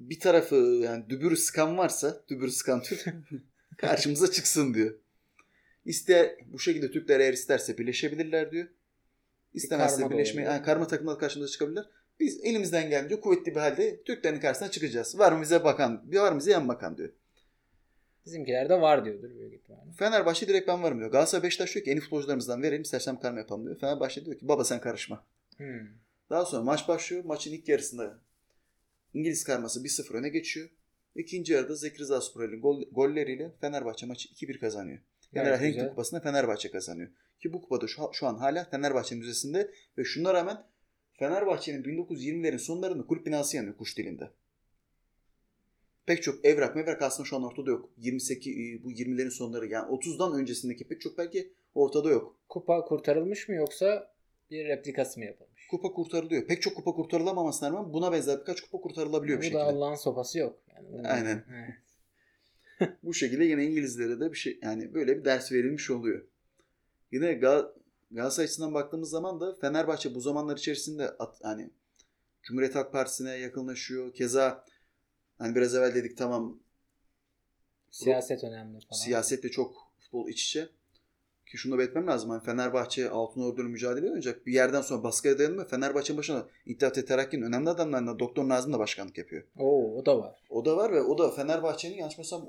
Bir 0.00 0.20
tarafı 0.20 0.56
yani 0.56 1.10
dübürü 1.10 1.36
sıkan 1.36 1.78
varsa 1.78 2.24
dübürü 2.28 2.50
sıkan 2.50 2.82
Türk 2.82 3.04
karşımıza 3.78 4.30
çıksın 4.30 4.74
diyor. 4.74 4.94
İster 5.84 6.36
bu 6.46 6.58
şekilde 6.58 6.90
Türkler 6.90 7.20
eğer 7.20 7.32
isterse 7.32 7.78
birleşebilirler 7.78 8.50
diyor. 8.50 8.68
İstemezse 9.54 10.02
da 10.02 10.10
birleşmeyi, 10.10 10.46
yani 10.46 10.62
karma 10.62 10.86
takımlar 10.86 11.18
karşımıza 11.18 11.52
çıkabilirler. 11.52 11.84
Biz 12.20 12.40
elimizden 12.44 12.90
geldiğince 12.90 13.20
kuvvetli 13.20 13.54
bir 13.54 13.60
halde 13.60 14.02
Türklerin 14.02 14.40
karşısına 14.40 14.70
çıkacağız. 14.70 15.18
Var 15.18 15.32
mı 15.32 15.42
bize 15.42 15.64
bakan, 15.64 16.12
var 16.12 16.32
mı 16.32 16.38
bize 16.38 16.50
yan 16.50 16.68
bakan 16.68 16.98
diyor. 16.98 17.12
Bizimkiler 18.26 18.68
de 18.68 18.80
var 18.80 19.04
diyordur 19.04 19.30
büyük 19.30 19.54
ihtimalle. 19.54 19.92
Fenerbahçe 19.92 20.48
direkt 20.48 20.68
ben 20.68 20.82
varım 20.82 20.98
diyor. 20.98 21.10
Galatasaray 21.10 21.42
Beşiktaş 21.42 21.74
diyor 21.74 21.84
ki 21.84 21.90
en 21.90 21.96
iyi 21.96 22.00
futbolcularımızdan 22.00 22.62
verelim 22.62 22.82
istersen 22.82 23.20
karma 23.20 23.38
yapalım 23.38 23.66
diyor. 23.66 23.78
Fenerbahçe 23.78 24.24
diyor 24.24 24.38
ki 24.38 24.48
baba 24.48 24.64
sen 24.64 24.80
karışma. 24.80 25.24
Hmm. 25.56 25.88
Daha 26.30 26.44
sonra 26.44 26.62
maç 26.62 26.88
başlıyor. 26.88 27.24
Maçın 27.24 27.52
ilk 27.52 27.68
yarısında 27.68 28.18
İngiliz 29.14 29.44
karması 29.44 29.84
1-0 29.84 30.12
öne 30.14 30.28
geçiyor. 30.28 30.68
İkinci 31.14 31.52
yarıda 31.52 31.74
Zeki 31.74 31.98
Rıza 31.98 32.20
Sporel'in 32.20 32.60
gol, 32.60 32.82
golleriyle 32.92 33.52
Fenerbahçe 33.60 34.06
maçı 34.06 34.28
2-1 34.28 34.58
kazanıyor. 34.58 34.98
General 35.32 35.48
Gayet 35.48 35.60
Harrington 35.60 35.76
güzel. 35.76 35.90
kupasını 35.90 36.22
Fenerbahçe 36.22 36.70
kazanıyor. 36.70 37.08
Ki 37.40 37.52
bu 37.52 37.62
kupada 37.62 37.86
şu, 37.86 38.02
şu 38.12 38.26
an 38.26 38.34
hala 38.34 38.64
Fenerbahçe 38.64 39.14
müzesinde 39.14 39.70
ve 39.98 40.04
şuna 40.04 40.34
rağmen 40.34 40.64
Fenerbahçe'nin 41.12 41.82
1920'lerin 41.82 42.58
sonlarında 42.58 43.06
kulüp 43.06 43.26
binası 43.26 43.56
yanıyor 43.56 43.76
kuş 43.76 43.98
dilinde. 43.98 44.30
Pek 46.06 46.22
çok 46.22 46.44
evrak 46.44 46.76
mevrak 46.76 47.02
aslında 47.02 47.26
şu 47.26 47.36
an 47.36 47.42
ortada 47.42 47.70
yok. 47.70 47.90
28 47.96 48.56
e, 48.56 48.84
bu 48.84 48.92
20'lerin 48.92 49.30
sonları 49.30 49.66
yani 49.66 49.90
30'dan 49.90 50.40
öncesindeki 50.40 50.88
pek 50.88 51.00
çok 51.00 51.18
belki 51.18 51.52
ortada 51.74 52.10
yok. 52.10 52.36
Kupa 52.48 52.84
kurtarılmış 52.84 53.48
mı 53.48 53.54
yoksa 53.54 54.12
bir 54.50 54.64
replikası 54.64 55.20
mı 55.20 55.26
yapılmış? 55.26 55.66
Kupa 55.70 55.92
kurtarılıyor. 55.92 56.46
Pek 56.46 56.62
çok 56.62 56.76
kupa 56.76 56.92
kurtarılamamasına 56.92 57.68
rağmen 57.70 57.92
buna 57.92 58.12
benzer 58.12 58.40
birkaç 58.40 58.60
kupa 58.60 58.80
kurtarılabiliyor 58.80 59.38
bir 59.38 59.42
Bu 59.42 59.44
şekilde. 59.44 59.60
da 59.60 59.64
Allah'ın 59.64 59.94
sopası 59.94 60.38
yok. 60.38 60.58
Yani 60.74 61.08
Aynen. 61.08 61.44
Evet. 61.54 61.74
Bu 63.02 63.14
şekilde 63.14 63.44
yine 63.44 63.64
İngilizlere 63.64 64.20
de 64.20 64.32
bir 64.32 64.36
şey 64.36 64.58
yani 64.62 64.94
böyle 64.94 65.18
bir 65.18 65.24
ders 65.24 65.52
verilmiş 65.52 65.90
oluyor. 65.90 66.24
Yine 67.12 67.32
Gal 67.34 67.64
Galatasaray 68.10 68.44
açısından 68.44 68.74
baktığımız 68.74 69.10
zaman 69.10 69.40
da 69.40 69.54
Fenerbahçe 69.60 70.14
bu 70.14 70.20
zamanlar 70.20 70.56
içerisinde 70.56 71.08
at, 71.08 71.38
hani 71.42 71.70
Cumhuriyet 72.42 72.74
Halk 72.74 72.92
Partisi'ne 72.92 73.36
yakınlaşıyor. 73.36 74.14
Keza 74.14 74.64
hani 75.38 75.54
biraz 75.54 75.74
evvel 75.74 75.94
dedik 75.94 76.16
tamam 76.16 76.60
Siyaset 77.90 78.44
önemli 78.44 78.80
falan. 78.80 78.98
siyasetle 79.00 79.50
çok 79.50 79.74
futbol 79.98 80.28
iç 80.28 80.44
içe. 80.46 80.68
Ki 81.50 81.58
şunu 81.58 81.74
da 81.74 81.78
belirtmem 81.78 82.06
lazım. 82.06 82.30
Hani 82.30 82.42
Fenerbahçe 82.42 83.10
Altın 83.10 83.40
Ordu'yla 83.40 83.68
mücadele 83.68 84.06
oynayacak. 84.06 84.46
Bir 84.46 84.52
yerden 84.52 84.80
sonra 84.80 85.02
baskıya 85.02 85.38
dayanıyor. 85.38 85.68
Fenerbahçe'nin 85.68 86.18
başına 86.18 86.46
İttihat 86.66 87.06
Terakki'nin 87.06 87.42
önemli 87.42 87.70
adamlarından 87.70 88.18
Doktor 88.18 88.48
Nazım 88.48 88.72
da 88.72 88.78
başkanlık 88.78 89.18
yapıyor. 89.18 89.44
Oo, 89.58 89.98
o 89.98 90.06
da 90.06 90.18
var. 90.18 90.42
O 90.50 90.64
da 90.64 90.76
var 90.76 90.92
ve 90.92 91.02
o 91.02 91.18
da 91.18 91.30
Fenerbahçe'nin 91.30 91.96
yanlış 91.96 92.18
mesela 92.18 92.42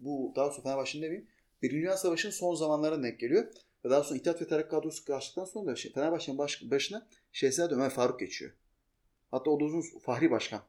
bu 0.00 0.32
daha 0.36 0.50
sonra 0.50 0.62
Fenerbahçe'nin 0.62 1.02
demeyeyim. 1.02 1.28
Birinci 1.62 1.76
Dünya 1.76 1.96
Savaşı'nın 1.96 2.32
son 2.32 2.54
zamanlarına 2.54 3.02
denk 3.02 3.20
geliyor. 3.20 3.46
Ve 3.84 3.90
daha 3.90 4.02
sonra 4.02 4.18
İttihat 4.18 4.42
ve 4.42 4.48
Terakki 4.48 4.70
kadrosu 4.70 5.04
karşıladıktan 5.04 5.44
sonra 5.44 5.72
da 5.72 5.76
şey, 5.76 5.92
Fenerbahçe'nin 5.92 6.38
baş, 6.38 6.62
başına 6.70 7.06
Şehzade 7.32 7.74
Ömer 7.74 7.90
Faruk 7.90 8.20
geçiyor. 8.20 8.52
Hatta 9.30 9.50
o 9.50 9.60
da 9.60 9.64
uzun 9.64 9.82
Fahri 10.02 10.30
Başkan. 10.30 10.62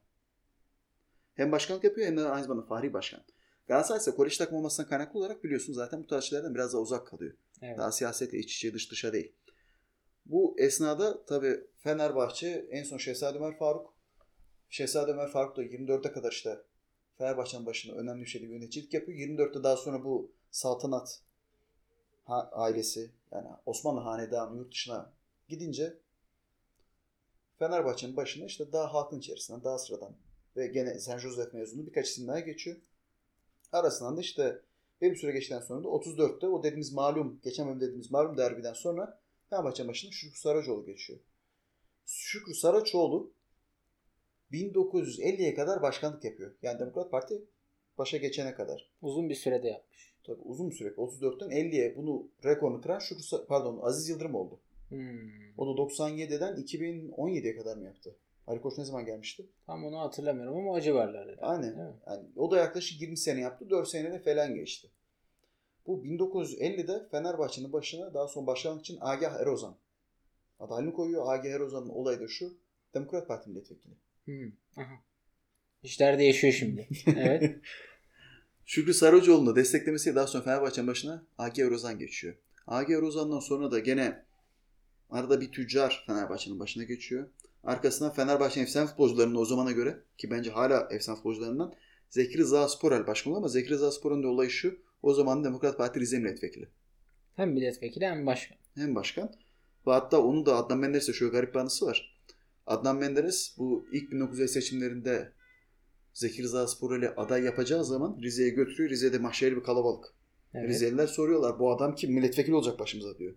Hem 1.33 1.51
başkanlık 1.51 1.83
yapıyor 1.83 2.07
hem 2.07 2.17
de 2.17 2.27
aynı 2.27 2.43
zamanda 2.43 2.65
Fahri 2.65 2.93
Başkan. 2.93 3.21
Galatasaray 3.67 3.99
ise 3.99 4.11
kolej 4.11 4.38
takım 4.38 4.57
olmasından 4.57 4.89
kaynaklı 4.89 5.19
olarak 5.19 5.43
biliyorsun 5.43 5.73
zaten 5.73 6.03
bu 6.03 6.07
tarz 6.07 6.23
şeylerden 6.23 6.55
biraz 6.55 6.73
daha 6.73 6.81
uzak 6.81 7.07
kalıyor. 7.07 7.33
Evet. 7.61 7.77
Daha 7.77 7.91
siyasetle 7.91 8.37
iç 8.37 8.55
içe 8.55 8.73
dış 8.73 8.91
dışa 8.91 9.13
değil. 9.13 9.31
Bu 10.25 10.55
esnada 10.59 11.25
tabii 11.25 11.67
Fenerbahçe 11.77 12.67
en 12.69 12.83
son 12.83 12.97
Şehzade 12.97 13.37
Ömer 13.37 13.57
Faruk 13.57 13.93
Şehzade 14.69 15.11
Ömer 15.11 15.27
Faruk 15.27 15.57
da 15.57 15.63
24'e 15.63 16.11
kadar 16.11 16.31
işte 16.31 16.61
Fenerbahçe'nin 17.17 17.65
başında 17.65 17.95
önemli 17.95 18.21
bir 18.21 18.29
şekilde 18.29 18.53
yöneticilik 18.53 18.93
yapıyor. 18.93 19.17
24'te 19.17 19.63
daha 19.63 19.77
sonra 19.77 20.03
bu 20.03 20.31
saltanat 20.51 21.21
ailesi 22.51 23.11
yani 23.31 23.47
Osmanlı 23.65 23.99
hanedanı 23.99 24.57
yurt 24.57 24.71
dışına 24.71 25.11
gidince 25.47 25.97
Fenerbahçe'nin 27.59 28.17
başına 28.17 28.45
işte 28.45 28.71
daha 28.71 28.93
halkın 28.93 29.19
içerisinden 29.19 29.63
daha 29.63 29.77
sıradan 29.77 30.15
ve 30.57 30.67
gene 30.67 30.99
San 30.99 31.17
Josef 31.17 31.53
mezunu 31.53 31.87
birkaç 31.87 32.09
isim 32.09 32.27
daha 32.27 32.39
geçiyor. 32.39 32.77
Arasından 33.71 34.17
da 34.17 34.21
işte 34.21 34.61
belli 35.01 35.12
bir 35.12 35.15
süre 35.15 35.31
geçtikten 35.31 35.60
sonra 35.60 35.84
da 35.84 35.88
34'te 35.88 36.47
o 36.47 36.63
dediğimiz 36.63 36.93
malum, 36.93 37.39
geçen 37.43 37.67
bölüm 37.67 37.81
dediğimiz 37.81 38.12
malum 38.12 38.38
derbiden 38.38 38.73
sonra 38.73 39.19
Fenerbahçe 39.49 39.88
başına 39.88 40.12
Şükrü 40.12 40.39
Saracoğlu 40.39 40.86
geçiyor. 40.86 41.19
Şükrü 42.05 42.53
Saraçoğlu 42.53 43.34
1950'ye 44.51 45.55
kadar 45.55 45.81
başkanlık 45.81 46.23
yapıyor. 46.23 46.55
Yani 46.62 46.79
Demokrat 46.79 47.12
Parti 47.12 47.45
başa 47.97 48.17
geçene 48.17 48.53
kadar. 48.53 48.91
Uzun 49.01 49.29
bir 49.29 49.36
sürede 49.36 49.67
yapmış. 49.67 50.15
Tabii 50.23 50.41
uzun 50.41 50.69
bir 50.69 50.75
süre. 50.75 50.89
34'ten 50.89 51.49
50'ye 51.49 51.95
bunu 51.95 52.27
rekorunu 52.43 52.81
kıran 52.81 52.99
Şükrü 52.99 53.45
pardon 53.47 53.79
Aziz 53.81 54.10
Yıldırım 54.10 54.36
oldu. 54.36 54.60
Hmm. 54.89 55.58
O 55.58 55.67
da 55.67 55.81
97'den 55.81 56.55
2017'ye 56.55 57.55
kadar 57.55 57.77
mı 57.77 57.86
yaptı? 57.86 58.15
Ali 58.47 58.62
Koç 58.62 58.77
ne 58.77 58.86
zaman 58.86 59.05
gelmişti? 59.05 59.45
Tam 59.65 59.86
onu 59.86 59.99
hatırlamıyorum 59.99 60.58
ama 60.58 60.71
o 60.71 60.81
civarlarda. 60.81 61.41
Aynen. 61.41 61.63
Değil 61.63 61.75
mi? 61.75 61.93
Yani 62.08 62.27
o 62.36 62.51
da 62.51 62.58
yaklaşık 62.58 63.01
20 63.01 63.17
sene 63.17 63.41
yaptı. 63.41 63.69
4 63.69 63.88
senede 63.88 64.19
falan 64.19 64.55
geçti. 64.55 64.88
Bu 65.88 66.05
1950'de 66.05 67.08
Fenerbahçe'nin 67.12 67.73
başına 67.73 68.13
daha 68.13 68.27
sonra 68.27 68.47
başkanlık 68.47 68.81
için 68.81 68.97
Agah 69.01 69.39
Erozan 69.39 69.75
adaylığını 70.60 70.93
koyuyor. 70.93 71.34
Agah 71.34 71.49
Erozan'ın 71.49 71.89
olayı 71.89 72.19
da 72.19 72.27
şu. 72.27 72.58
Demokrat 72.93 73.27
Parti 73.27 73.49
milletvekili. 73.49 73.93
Hmm. 74.25 74.51
Aha. 74.77 75.01
İşler 75.84 76.19
değişiyor 76.19 76.53
şimdi. 76.53 76.88
Evet. 77.08 77.55
Şükrü 78.65 78.93
Sarıcıoğlu'nu 78.93 79.55
desteklemesiyle 79.55 80.15
daha 80.15 80.27
sonra 80.27 80.43
Fenerbahçe'nin 80.43 80.88
başına 80.88 81.25
AG 81.38 81.60
Rozan 81.60 81.99
geçiyor. 81.99 82.36
AG 82.67 82.89
Rozan'dan 82.89 83.39
sonra 83.39 83.71
da 83.71 83.79
gene 83.79 84.25
arada 85.10 85.41
bir 85.41 85.51
tüccar 85.51 86.03
Fenerbahçe'nin 86.08 86.60
başına 86.60 86.84
geçiyor. 86.84 87.29
Arkasından 87.65 88.13
Fenerbahçe'nin 88.13 88.65
efsane 88.65 88.88
futbolcularının 88.88 89.36
o 89.36 89.45
zamana 89.45 89.71
göre 89.71 90.04
ki 90.17 90.32
bence 90.32 90.51
hala 90.51 90.88
efsane 90.91 91.15
futbolcularından 91.15 91.73
Zekri 92.10 92.38
Rıza 92.38 92.67
Sporel 92.67 93.08
başkan 93.08 93.32
ama 93.32 93.47
Zekri 93.47 93.69
Rıza 93.69 93.91
Spor'un 93.91 94.23
da 94.23 94.28
olayı 94.28 94.49
şu. 94.49 94.80
O 95.01 95.13
zaman 95.13 95.43
Demokrat 95.43 95.78
Parti 95.78 95.99
Rize 95.99 96.19
Milletvekili. 96.19 96.69
Hem 97.36 97.51
milletvekili 97.51 98.06
hem 98.06 98.25
başkan. 98.25 98.58
Hem 98.75 98.95
başkan. 98.95 99.32
Ve 99.88 99.91
hatta 99.91 100.21
onun 100.21 100.45
da 100.45 100.56
Adnan 100.56 100.80
Menderes'e 100.80 101.13
şöyle 101.13 101.32
garip 101.32 101.54
bir 101.54 101.60
anısı 101.60 101.86
var. 101.86 102.15
Adnan 102.65 102.97
Menderes 102.97 103.56
bu 103.58 103.88
ilk 103.91 104.12
1950 104.12 104.49
seçimlerinde 104.49 105.32
Zekir 106.13 106.43
Rıza 106.43 106.67
Sporel'i 106.67 107.10
aday 107.10 107.43
yapacağı 107.43 107.86
zaman 107.86 108.19
Rize'ye 108.21 108.49
götürüyor. 108.49 108.89
Rize'de 108.89 109.17
mahşeri 109.17 109.56
bir 109.56 109.63
kalabalık. 109.63 110.06
Evet. 110.54 110.69
Rizeliler 110.69 111.08
soruyorlar 111.08 111.60
bu 111.60 111.71
adam 111.71 111.95
kim? 111.95 112.13
Milletvekili 112.13 112.56
olacak 112.56 112.80
başımıza 112.80 113.17
diyor. 113.17 113.36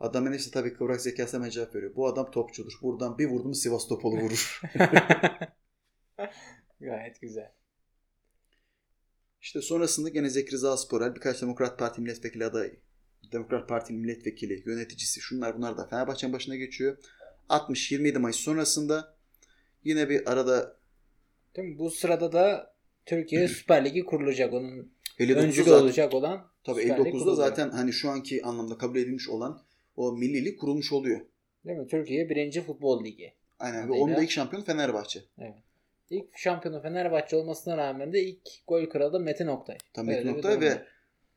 Menderes 0.00 0.46
de 0.46 0.50
tabii 0.50 0.74
kıvrak 0.74 1.00
zekası 1.00 1.36
hemen 1.36 1.50
cevap 1.50 1.74
veriyor. 1.74 1.94
Bu 1.96 2.06
adam 2.06 2.30
topçudur. 2.30 2.72
Buradan 2.82 3.18
bir 3.18 3.26
vurdum 3.26 3.54
Sivas 3.54 3.88
Topolu 3.88 4.16
vurur. 4.16 4.60
Gayet 6.80 7.20
güzel. 7.20 7.52
İşte 9.40 9.62
sonrasında 9.62 10.08
gene 10.08 10.30
Zekri 10.30 10.52
Rıza 10.52 10.76
Sporel 10.76 11.14
birkaç 11.14 11.42
Demokrat 11.42 11.78
Parti 11.78 12.00
milletvekili 12.00 12.44
adayı, 12.44 12.80
Demokrat 13.32 13.68
Parti 13.68 13.92
milletvekili, 13.92 14.62
yöneticisi 14.66 15.20
şunlar 15.20 15.56
bunlar 15.56 15.78
da 15.78 15.86
Fenerbahçe'nin 15.88 16.32
başına 16.32 16.56
geçiyor. 16.56 16.96
60-27 17.48 18.18
Mayıs 18.18 18.36
sonrasında 18.36 19.16
yine 19.84 20.08
bir 20.08 20.32
arada 20.32 20.76
Değil 21.56 21.68
mi? 21.68 21.78
Bu 21.78 21.90
sırada 21.90 22.32
da 22.32 22.74
Türkiye 23.06 23.48
Süper 23.48 23.84
Ligi 23.84 24.04
kurulacak. 24.04 24.52
Onun 24.52 24.92
59'da 25.18 25.40
öncülü 25.40 25.64
zaten, 25.64 25.82
olacak 25.82 26.14
olan 26.14 26.50
tabii 26.64 26.82
Süper 26.82 26.98
Lig 26.98 27.06
59'da 27.06 27.10
kuruluyor. 27.10 27.36
zaten 27.36 27.70
hani 27.70 27.92
şu 27.92 28.10
anki 28.10 28.44
anlamda 28.44 28.78
kabul 28.78 28.96
edilmiş 28.96 29.28
olan 29.28 29.65
o 29.96 30.12
millilik 30.12 30.60
kurulmuş 30.60 30.92
oluyor. 30.92 31.20
Değil 31.66 31.78
mi? 31.78 31.86
Türkiye 31.86 32.28
birinci 32.30 32.62
futbol 32.62 33.04
ligi. 33.04 33.32
Aynen 33.58 33.78
ve 33.78 33.84
Adıyla. 33.84 34.04
onun 34.04 34.16
da 34.16 34.22
ilk 34.22 34.30
şampiyon 34.30 34.62
Fenerbahçe. 34.62 35.20
İlk 36.10 36.38
şampiyonu 36.38 36.82
Fenerbahçe 36.82 37.36
olmasına 37.36 37.76
rağmen 37.76 38.12
de 38.12 38.24
ilk 38.24 38.40
gol 38.68 38.86
kralı 38.86 39.20
Metin 39.20 39.46
Oktay. 39.46 39.78
Tam 39.94 40.08
Öyle 40.08 40.16
Metin 40.18 40.32
bir 40.32 40.38
Oktay 40.38 40.60
ve 40.60 40.70
var. 40.70 40.86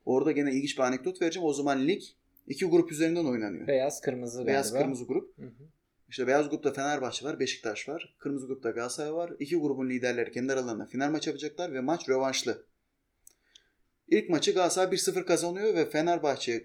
orada 0.05 0.31
gene 0.31 0.51
ilginç 0.51 0.77
bir 0.77 0.83
anekdot 0.83 1.21
vereceğim. 1.21 1.47
O 1.47 1.53
zaman 1.53 1.87
lig 1.87 2.01
iki 2.47 2.65
grup 2.65 2.91
üzerinden 2.91 3.25
oynanıyor. 3.25 3.67
Beyaz 3.67 4.01
kırmızı 4.01 4.47
Beyaz 4.47 4.71
galiba. 4.71 4.83
kırmızı 4.83 5.05
grup. 5.05 5.37
Hı 5.37 5.45
hı. 5.45 5.63
İşte 6.09 6.27
beyaz 6.27 6.49
grupta 6.49 6.73
Fenerbahçe 6.73 7.25
var, 7.25 7.39
Beşiktaş 7.39 7.89
var. 7.89 8.15
Kırmızı 8.19 8.47
grupta 8.47 8.69
Galatasaray 8.69 9.13
var. 9.13 9.33
İki 9.39 9.55
grubun 9.55 9.89
liderleri 9.89 10.31
kendi 10.31 10.53
aralarında 10.53 10.85
final 10.85 11.11
maç 11.11 11.27
yapacaklar 11.27 11.73
ve 11.73 11.81
maç 11.81 12.09
rövanşlı. 12.09 12.65
İlk 14.07 14.29
maçı 14.29 14.53
Galatasaray 14.53 14.91
1-0 14.97 15.25
kazanıyor 15.25 15.75
ve 15.75 15.89
Fenerbahçe 15.89 16.57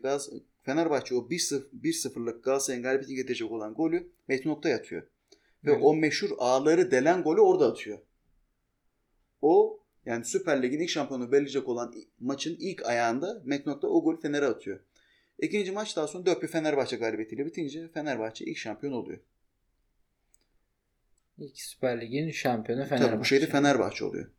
Fenerbahçe 0.65 1.15
o 1.15 1.19
1-0 1.19 1.63
1-0'lık 1.83 2.45
Galatasaray'ın 2.45 2.83
galibiyetini 2.83 3.17
getirecek 3.17 3.51
olan 3.51 3.75
golü 3.75 4.13
Metin 4.29 4.51
Oktay 4.51 4.75
atıyor. 4.75 5.03
Ve 5.65 5.73
Evet. 5.73 5.81
o 5.83 5.95
meşhur 5.95 6.31
ağları 6.39 6.91
delen 6.91 7.23
golü 7.23 7.41
orada 7.41 7.67
atıyor. 7.67 7.99
O 9.43 9.81
yani 10.07 10.25
Süper 10.25 10.63
Lig'in 10.63 10.81
ilk 10.81 10.91
şampiyonu 10.91 11.33
belirleyecek 11.33 11.69
olan 11.69 11.95
maçın 12.21 12.57
ilk 12.61 12.87
ayağında 12.87 13.43
Metin 13.45 13.71
Oktay 13.71 13.91
o 13.93 14.03
golü 14.03 14.21
Fener'e 14.21 14.47
atıyor. 14.47 14.81
İkinci 15.39 15.73
maç 15.73 15.97
daha 15.97 16.07
sonra 16.07 16.27
4 16.27 16.47
Fenerbahçe 16.47 16.97
galibiyetiyle 16.97 17.47
bitince 17.47 17.89
Fenerbahçe 17.89 18.45
ilk 18.45 18.59
şampiyon 18.59 18.93
oluyor. 18.93 19.19
İlk 21.39 21.61
Süper 21.61 22.01
Lig'in 22.01 22.31
şampiyonu 22.31 22.85
Fenerbahçe. 22.85 23.11
Tabii 23.11 23.21
bu 23.21 23.25
şeyde 23.25 23.47
Fenerbahçe 23.47 24.05
oluyor. 24.05 24.31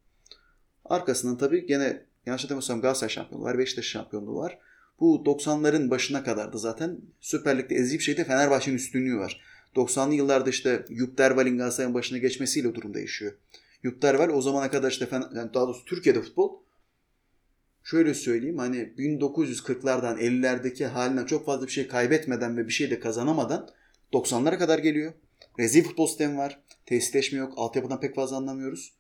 Arkasından 0.86 1.38
tabii 1.38 1.66
gene 1.66 2.06
yanlış 2.26 2.44
hatırlamıyorsam 2.44 2.82
Galatasaray 2.82 3.10
şampiyonluğu 3.10 3.46
var, 3.46 3.58
Beşiktaş 3.58 3.86
şampiyonluğu 3.86 4.36
var. 4.36 4.60
Bu 5.00 5.24
90'ların 5.26 5.90
başına 5.90 6.24
kadar 6.24 6.54
da 6.54 6.58
zaten 6.58 6.98
Süper 7.22 7.58
Lig'de 7.58 7.76
eziyip 7.76 8.02
şeyde 8.02 8.24
Fenerbahçe'nin 8.24 8.76
üstünlüğü 8.76 9.18
var. 9.18 9.42
90'lı 9.76 10.14
yıllarda 10.14 10.50
işte 10.50 10.86
Yup 10.90 11.18
Derval'in 11.18 11.58
Galatasaray'ın 11.58 11.94
başına 11.94 12.18
geçmesiyle 12.18 12.76
durum 12.76 12.94
değişiyor. 12.94 13.34
Yup 13.84 14.02
Derval 14.02 14.30
o 14.30 14.42
zamana 14.42 14.72
kadar 14.72 14.92
işte 14.92 15.08
yani 15.12 15.54
daha 15.54 15.68
doğrusu 15.68 15.86
Türkiye'de 15.86 16.22
futbol 16.22 16.60
şöyle 17.84 18.14
söyleyeyim 18.14 18.58
hani 18.58 18.78
1940'lardan 18.78 20.20
50'lerdeki 20.20 20.86
halinden 20.86 21.26
çok 21.26 21.46
fazla 21.46 21.68
bir 21.68 21.72
şey 21.72 21.88
kaybetmeden 21.88 22.58
ve 22.58 22.68
bir 22.68 22.74
şey 22.74 22.92
de 22.92 23.00
kazanamadan 23.00 23.70
90'lara 24.14 24.58
kadar 24.58 24.80
geliyor. 24.80 25.14
Rezil 25.60 25.84
futbol 25.84 26.08
sistemi 26.08 26.38
var. 26.38 26.62
Tesisleşme 26.86 27.40
yok. 27.40 27.54
Altyapıdan 27.58 28.00
pek 28.00 28.16
fazla 28.16 28.38
anlamıyoruz. 28.38 28.94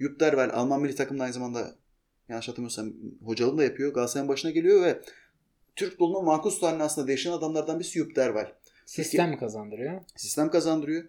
Jupp 0.00 0.20
Derwel 0.20 0.50
Alman 0.50 0.82
milli 0.82 0.94
takımda 0.94 1.22
aynı 1.22 1.32
zamanda 1.32 1.74
yanlış 2.28 2.48
hatırlamıyorsam 2.48 2.92
hocalığını 3.24 3.58
da 3.58 3.64
yapıyor. 3.64 3.94
Galatasaray'ın 3.94 4.28
başına 4.28 4.50
geliyor 4.50 4.82
ve 4.82 5.00
Türk 5.80 5.90
futbolunun 5.90 6.24
makus 6.24 6.62
haline 6.62 6.82
aslında 6.82 7.06
değişen 7.06 7.32
adamlardan 7.32 7.78
birisi 7.80 7.98
Jupp 7.98 8.16
Derwel. 8.16 8.52
Sistem 8.86 9.38
kazandırıyor. 9.38 10.02
Sistem 10.16 10.50
kazandırıyor. 10.50 11.04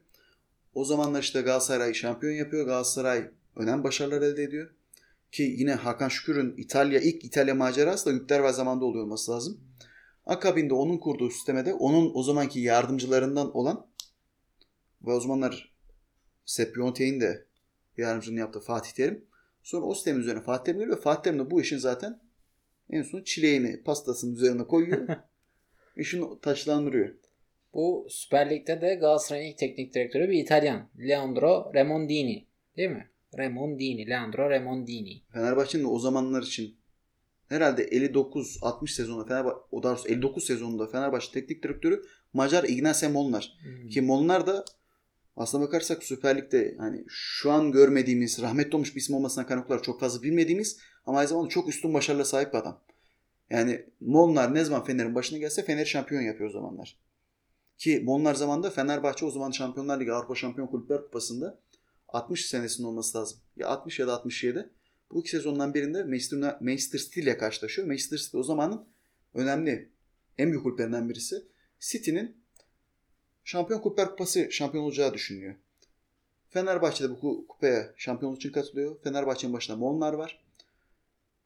O 0.74 0.86
zamanlar 0.86 1.22
işte 1.22 1.42
Galatasaray 1.42 1.94
şampiyon 1.94 2.34
yapıyor. 2.34 2.66
Galatasaray 2.66 3.32
önemli 3.56 3.84
başarılar 3.84 4.22
elde 4.22 4.44
ediyor. 4.44 4.70
Ki 5.32 5.44
yine 5.44 5.74
Hakan 5.74 6.10
Şükür'ün 6.10 6.58
İtalya 6.58 7.00
ilk 7.00 7.26
İtalya 7.26 7.56
macerası 7.56 8.06
da 8.06 8.14
Jupp 8.14 8.30
Derwel 8.30 8.54
zamanında 8.54 8.86
oluyor 8.86 9.04
olması 9.04 9.32
lazım. 9.32 9.62
Akabinde 10.26 10.74
onun 10.74 10.98
kurduğu 10.98 11.30
sisteme 11.30 11.66
de 11.66 11.74
onun 11.74 12.12
o 12.14 12.24
zamanki 12.24 12.60
yardımcılarından 12.60 13.58
olan 13.58 13.88
ve 15.02 15.12
o 15.12 15.20
zamanlar 15.20 15.76
Sepp 16.46 16.76
Piontek'in 16.76 17.22
de 17.22 17.46
yardımcılığını 17.98 18.40
yaptı 18.40 18.60
Fatih 18.60 18.92
Terim. 18.92 19.26
Sonra 19.64 19.86
o 19.86 19.94
sistemin 19.94 20.22
üzerine 20.22 20.42
Fatih 20.42 20.64
Terim 20.64 20.80
geliyor 20.80 20.98
ve 20.98 21.02
Fatih 21.02 21.24
Terim 21.24 21.40
de 21.40 21.52
bu 21.52 21.62
işin 21.62 21.78
zaten 21.78 22.21
en 22.92 23.02
son 23.02 23.24
çileğini 23.24 23.84
pastasının 23.84 24.36
üzerine 24.36 24.64
koyuyor. 24.64 25.08
işini 25.98 26.26
taşlandırıyor. 26.42 27.16
Bu 27.74 28.08
Süper 28.10 28.50
Lig'de 28.50 28.82
de 28.82 28.96
Galatasaray'ın 28.96 29.52
ilk 29.52 29.58
teknik 29.58 29.94
direktörü 29.94 30.30
bir 30.30 30.38
İtalyan. 30.38 30.90
Leandro 31.00 31.72
Remondini. 31.76 32.48
Değil 32.78 32.90
mi? 32.90 33.10
Remondini. 33.38 34.10
Leandro 34.10 34.50
Remondini. 34.50 35.22
Fenerbahçe'nin 35.34 35.84
o 35.84 36.00
zamanlar 36.00 36.42
için 36.42 36.76
herhalde 37.50 37.84
59-60 37.84 38.88
sezonunda 38.92 39.26
Fenerbahçe, 39.26 39.58
o 39.72 39.84
daha 39.84 39.94
doğrusu 39.94 40.10
59 40.10 40.44
sezonunda 40.46 40.88
Fenerbahçe 40.88 41.32
teknik 41.32 41.64
direktörü 41.64 42.04
Macar 42.34 42.64
Ignace 42.64 43.08
Molnar. 43.08 43.58
Hmm. 43.64 43.90
Ki 43.90 44.02
Molnar 44.02 44.48
da 44.48 44.66
aslına 45.36 45.64
bakarsak 45.64 46.04
Süper 46.04 46.38
Lig'de 46.38 46.76
hani 46.78 47.06
şu 47.08 47.52
an 47.52 47.72
görmediğimiz, 47.72 48.42
rahmetli 48.42 48.76
olmuş 48.76 48.96
bir 48.96 49.02
isim 49.02 49.16
olmasına 49.16 49.48
kaynaklı 49.48 49.68
olarak 49.68 49.84
çok 49.84 50.00
fazla 50.00 50.24
bilmediğimiz 50.24 50.80
ama 51.06 51.20
aynı 51.20 51.30
zamanda 51.30 51.50
çok 51.50 51.70
üstün 51.70 51.94
başarılara 51.94 52.26
sahip 52.26 52.54
bir 52.54 52.58
adam. 52.58 52.82
Yani 53.50 53.86
Molnar 54.00 54.54
ne 54.54 54.64
zaman 54.64 54.84
Fener'in 54.86 55.16
başına 55.16 55.40
gelse 55.40 55.64
Fener 55.64 55.86
şampiyon 55.86 56.22
yapıyor 56.22 56.50
o 56.50 56.54
zamanlar. 56.54 56.98
Ki 57.78 58.02
Molnar 58.06 58.36
zamanında 58.36 58.70
Fenerbahçe 58.70 59.26
o 59.26 59.32
zaman 59.32 59.52
Şampiyonlar 59.52 60.00
Ligi 60.00 60.12
Avrupa 60.12 60.36
Şampiyon 60.36 60.68
Kulüpler 60.68 61.02
Kupası'nda 61.02 61.60
60 62.08 62.46
senesinin 62.46 62.88
olması 62.88 63.18
lazım. 63.18 63.40
Ya 63.56 63.68
60 63.68 64.00
ya 64.00 64.08
da 64.08 64.14
67. 64.14 64.70
Bu 65.12 65.22
iki 65.22 65.30
sezondan 65.30 65.74
birinde 65.74 66.04
Manchester, 66.04 66.58
Manchester 66.62 67.00
City 67.00 67.20
ile 67.20 67.38
karşılaşıyor. 67.38 67.88
Manchester 67.88 68.18
City 68.18 68.38
o 68.38 68.44
zamanın 68.44 68.88
önemli 69.34 69.92
en 70.38 70.50
büyük 70.52 70.64
kulüplerinden 70.64 71.10
birisi. 71.10 71.36
City'nin 71.80 72.41
Şampiyon 73.44 73.82
Kulüpler 73.82 74.10
Kupası 74.10 74.52
şampiyon 74.52 74.84
olacağı 74.84 75.14
düşünülüyor. 75.14 75.56
Fenerbahçe 76.50 77.04
de 77.04 77.10
bu 77.10 77.14
ku- 77.16 77.48
kupaya 77.48 77.94
şampiyonluk 77.98 78.38
için 78.40 78.52
katılıyor. 78.52 79.02
Fenerbahçe'nin 79.04 79.54
başında 79.54 79.78
Molnar 79.78 80.14
var. 80.14 80.44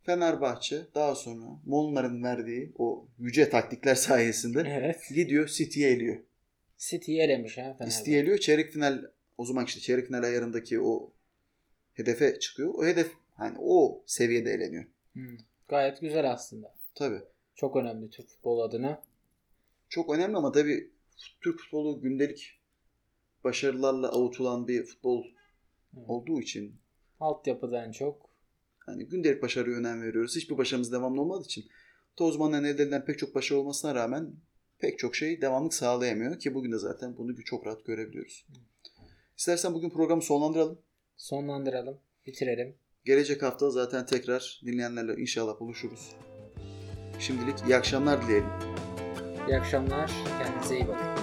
Fenerbahçe 0.03 0.81
daha 0.95 1.15
sonra 1.15 1.45
Molnar'ın 1.65 2.23
verdiği 2.23 2.71
o 2.77 3.07
yüce 3.19 3.49
taktikler 3.49 3.95
sayesinde 4.05 4.63
Evet. 4.67 5.01
gidiyor 5.15 5.47
City'ye 5.47 5.89
eliyor. 5.91 6.17
City'yi 6.77 7.21
elemiş 7.21 7.57
ha 7.57 7.61
Fenerbahçe. 7.61 7.91
City'ye 7.97 8.19
eliyor. 8.19 8.37
Çeyrek 8.37 8.71
final 8.71 9.01
o 9.37 9.45
zaman 9.45 9.65
işte 9.65 9.79
çeyrek 9.79 10.07
final 10.07 10.23
ayarındaki 10.23 10.81
o 10.81 11.11
hedefe 11.93 12.39
çıkıyor. 12.39 12.73
O 12.73 12.85
hedef 12.85 13.11
hani 13.35 13.57
o 13.59 14.03
seviyede 14.05 14.51
eleniyor. 14.51 14.85
Hmm. 15.13 15.37
Gayet 15.67 16.01
güzel 16.01 16.31
aslında. 16.31 16.75
Tabii. 16.95 17.21
Çok 17.55 17.75
önemli 17.75 18.09
Türk 18.09 18.29
futbolu 18.29 18.63
adına. 18.63 19.03
Çok 19.89 20.13
önemli 20.15 20.37
ama 20.37 20.51
tabii 20.51 20.89
Türk 21.41 21.59
futbolu 21.59 22.01
gündelik 22.01 22.59
başarılarla 23.43 24.09
avutulan 24.09 24.67
bir 24.67 24.83
futbol 24.85 25.25
Evet. 25.97 26.05
olduğu 26.09 26.41
için 26.41 26.75
Altyapıdan 27.19 27.91
çok. 27.91 28.29
hani 28.79 29.05
gündelik 29.05 29.41
başarıya 29.41 29.77
önem 29.77 30.01
veriyoruz. 30.01 30.35
Hiçbir 30.35 30.57
başarımız 30.57 30.91
devamlı 30.91 31.21
olmadığı 31.21 31.45
için 31.45 31.65
Tozman'ın 32.15 32.63
elde 32.63 32.83
edilen 32.83 33.05
pek 33.05 33.19
çok 33.19 33.35
başarı 33.35 33.59
olmasına 33.59 33.95
rağmen 33.95 34.33
pek 34.79 34.99
çok 34.99 35.15
şey 35.15 35.41
devamlık 35.41 35.73
sağlayamıyor 35.73 36.39
ki 36.39 36.53
bugün 36.53 36.71
de 36.71 36.77
zaten 36.77 37.17
bunu 37.17 37.43
çok 37.43 37.65
rahat 37.67 37.85
görebiliyoruz. 37.85 38.45
İstersen 39.37 39.73
bugün 39.73 39.89
programı 39.89 40.21
sonlandıralım. 40.21 40.79
Sonlandıralım. 41.17 41.97
Bitirelim. 42.27 42.75
Gelecek 43.05 43.43
hafta 43.43 43.69
zaten 43.69 44.05
tekrar 44.05 44.61
dinleyenlerle 44.65 45.21
inşallah 45.21 45.59
buluşuruz. 45.59 46.15
Şimdilik 47.19 47.55
iyi 47.67 47.75
akşamlar 47.75 48.21
dileyelim. 48.23 48.74
İyi 49.47 49.57
akşamlar. 49.57 50.11
Kendinize 50.43 50.75
iyi 50.75 50.87
bakın. 50.87 51.14